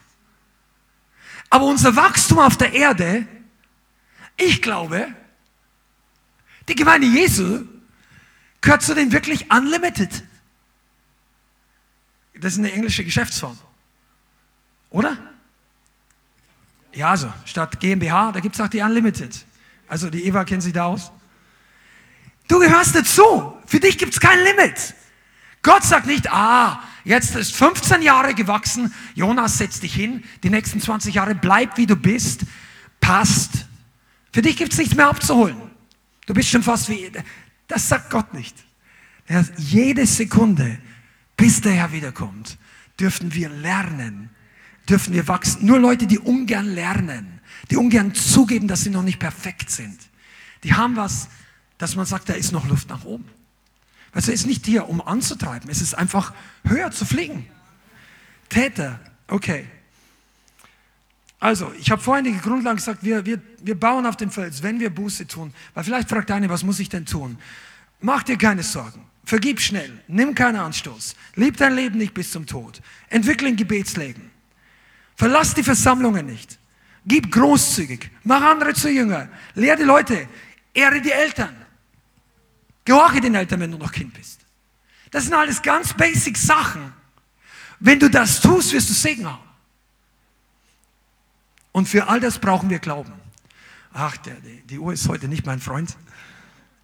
[1.50, 3.26] Aber unser Wachstum auf der Erde,
[4.36, 5.08] ich glaube,
[6.68, 7.64] die Gemeinde Jesu
[8.60, 10.24] gehört zu den wirklich Unlimited.
[12.40, 13.58] Das ist eine englische Geschäftsform.
[14.90, 15.16] Oder?
[16.92, 19.44] Ja, also statt GmbH, da gibt es auch die Unlimited.
[19.88, 21.10] Also die Eva kennt sich da aus.
[22.48, 23.54] Du gehörst dazu.
[23.66, 24.94] Für dich gibt es kein Limit.
[25.62, 30.80] Gott sagt nicht, ah, jetzt ist 15 Jahre gewachsen, Jonas, setz dich hin, die nächsten
[30.80, 32.42] 20 Jahre bleib wie du bist,
[33.00, 33.66] passt.
[34.32, 35.60] Für dich gibt es nichts mehr abzuholen.
[36.26, 37.10] Du bist schon fast wie,
[37.66, 38.56] das sagt Gott nicht.
[39.56, 40.78] Jede Sekunde,
[41.36, 42.56] bis der Herr wiederkommt,
[42.98, 44.30] dürfen wir lernen,
[44.88, 45.66] dürfen wir wachsen.
[45.66, 49.98] Nur Leute, die ungern lernen, die ungern zugeben, dass sie noch nicht perfekt sind,
[50.64, 51.28] die haben was,
[51.78, 53.24] dass man sagt, da ist noch Luft nach oben.
[54.12, 56.32] Also es ist nicht hier, um anzutreiben, es ist einfach
[56.64, 57.46] höher zu fliegen.
[58.48, 58.98] Täter,
[59.28, 59.66] okay.
[61.40, 64.80] Also, ich habe vorhin die Grundlage gesagt, wir, wir, wir bauen auf dem Fels, wenn
[64.80, 65.54] wir Buße tun.
[65.74, 67.38] Weil vielleicht fragt einer, was muss ich denn tun?
[68.00, 69.04] Mach dir keine Sorgen.
[69.24, 70.00] Vergib schnell.
[70.08, 71.14] Nimm keinen Anstoß.
[71.36, 72.80] Lieb dein Leben nicht bis zum Tod.
[73.08, 74.30] Entwickle ein Gebetsleben.
[75.14, 76.58] Verlass die Versammlungen nicht.
[77.04, 78.10] Gib großzügig.
[78.24, 79.28] Mach andere zu Jünger.
[79.54, 80.28] Lehr die Leute.
[80.74, 81.54] Ehre die Eltern.
[82.88, 84.40] Gehorche den Eltern, wenn du noch Kind bist.
[85.10, 86.94] Das sind alles ganz basic Sachen.
[87.80, 89.46] Wenn du das tust, wirst du Segen haben.
[91.70, 93.12] Und für all das brauchen wir Glauben.
[93.92, 95.98] Ach, der, die, die Uhr ist heute nicht mein Freund.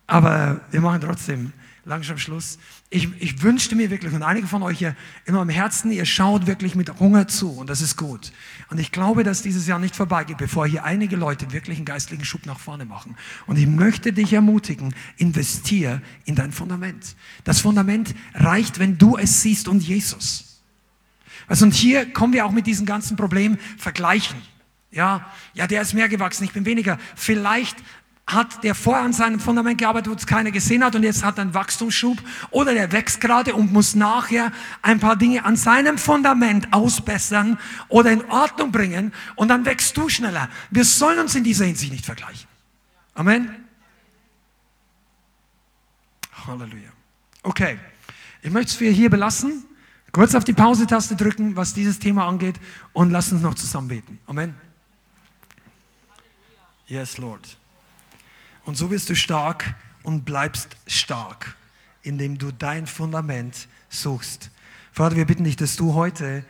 [0.07, 1.55] Aber wir machen trotzdem
[1.85, 2.59] langsam Schluss.
[2.91, 4.97] Ich, ich wünschte mir wirklich, und einige von euch hier
[5.27, 8.33] in eurem Herzen, ihr schaut wirklich mit Hunger zu und das ist gut.
[8.71, 12.25] Und ich glaube, dass dieses Jahr nicht vorbeigeht, bevor hier einige Leute wirklich einen geistlichen
[12.25, 13.17] Schub nach vorne machen.
[13.47, 17.17] Und ich möchte dich ermutigen, investier in dein Fundament.
[17.45, 20.63] Das Fundament reicht, wenn du es siehst und Jesus.
[21.47, 24.37] Also, und hier kommen wir auch mit diesem ganzen Problem vergleichen.
[24.91, 26.99] Ja, ja, der ist mehr gewachsen, ich bin weniger.
[27.17, 27.77] Vielleicht
[28.27, 31.39] hat der vorher an seinem Fundament gearbeitet, wo es keiner gesehen hat und jetzt hat
[31.39, 32.19] er einen Wachstumsschub
[32.51, 38.13] oder der wächst gerade und muss nachher ein paar Dinge an seinem Fundament ausbessern oder
[38.13, 40.49] in Ordnung bringen und dann wächst du schneller.
[40.71, 42.49] Wir sollen uns in dieser Hinsicht nicht vergleichen.
[43.15, 43.55] Amen.
[46.47, 46.91] Halleluja.
[47.43, 47.79] Okay,
[48.43, 49.65] ich möchte es für hier belassen.
[50.13, 52.57] Kurz auf die Pause-Taste drücken, was dieses Thema angeht
[52.93, 54.21] und lass uns noch zusammen beten.
[54.27, 54.55] Amen.
[56.87, 57.59] Yes, Lord.
[58.65, 61.57] Und so wirst du stark und bleibst stark,
[62.03, 64.51] indem du dein Fundament suchst.
[64.93, 66.45] Vater, wir bitten dich, dass du heute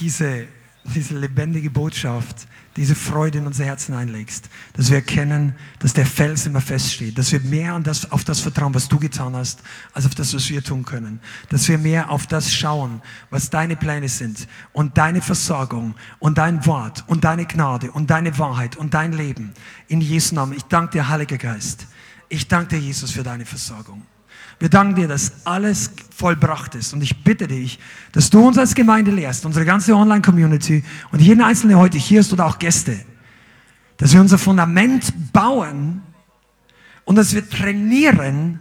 [0.00, 0.48] diese,
[0.84, 2.46] diese lebendige Botschaft
[2.76, 7.30] diese Freude in unser Herzen einlegst, dass wir erkennen, dass der Fels immer feststeht, dass
[7.30, 9.60] wir mehr das, auf das vertrauen, was du getan hast,
[9.92, 11.20] als auf das, was wir tun können,
[11.50, 13.00] dass wir mehr auf das schauen,
[13.30, 18.36] was deine Pläne sind und deine Versorgung und dein Wort und deine Gnade und deine
[18.38, 19.52] Wahrheit und dein Leben.
[19.86, 20.54] In Jesu Namen.
[20.54, 21.86] Ich danke dir, Heiliger Geist.
[22.28, 24.02] Ich danke dir, Jesus, für deine Versorgung.
[24.58, 26.92] Wir danken dir, dass alles vollbracht ist.
[26.92, 27.78] Und ich bitte dich,
[28.12, 32.32] dass du uns als Gemeinde lehrst, unsere ganze Online-Community und jeden Einzelnen, heute hier ist
[32.32, 32.98] oder auch Gäste,
[33.96, 36.02] dass wir unser Fundament bauen
[37.04, 38.60] und dass wir trainieren,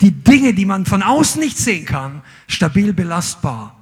[0.00, 3.76] die Dinge, die man von außen nicht sehen kann, stabil belastbar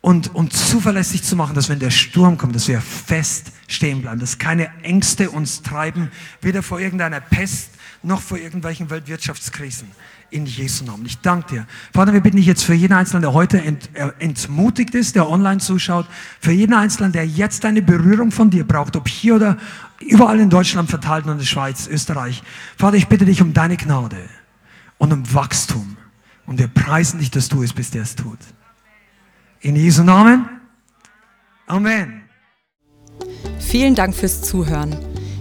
[0.00, 4.18] und, und zuverlässig zu machen, dass wenn der Sturm kommt, dass wir fest stehen bleiben,
[4.18, 6.10] dass keine Ängste uns treiben,
[6.40, 7.70] weder vor irgendeiner Pest
[8.02, 9.88] noch vor irgendwelchen Weltwirtschaftskrisen.
[10.30, 11.04] In Jesu Namen.
[11.06, 11.66] Ich danke dir.
[11.92, 15.28] Vater, wir bitten dich jetzt für jeden Einzelnen, der heute ent, äh, entmutigt ist, der
[15.28, 16.06] online zuschaut,
[16.40, 19.56] für jeden Einzelnen, der jetzt eine Berührung von dir braucht, ob hier oder
[19.98, 22.44] überall in Deutschland verteilt und in der Schweiz, Österreich.
[22.76, 24.28] Vater, ich bitte dich um deine Gnade
[24.98, 25.96] und um Wachstum.
[26.46, 28.38] Und wir preisen dich, dass du es bist, der es tut.
[29.60, 30.48] In Jesu Namen.
[31.66, 32.22] Amen.
[33.58, 35.09] Vielen Dank fürs Zuhören.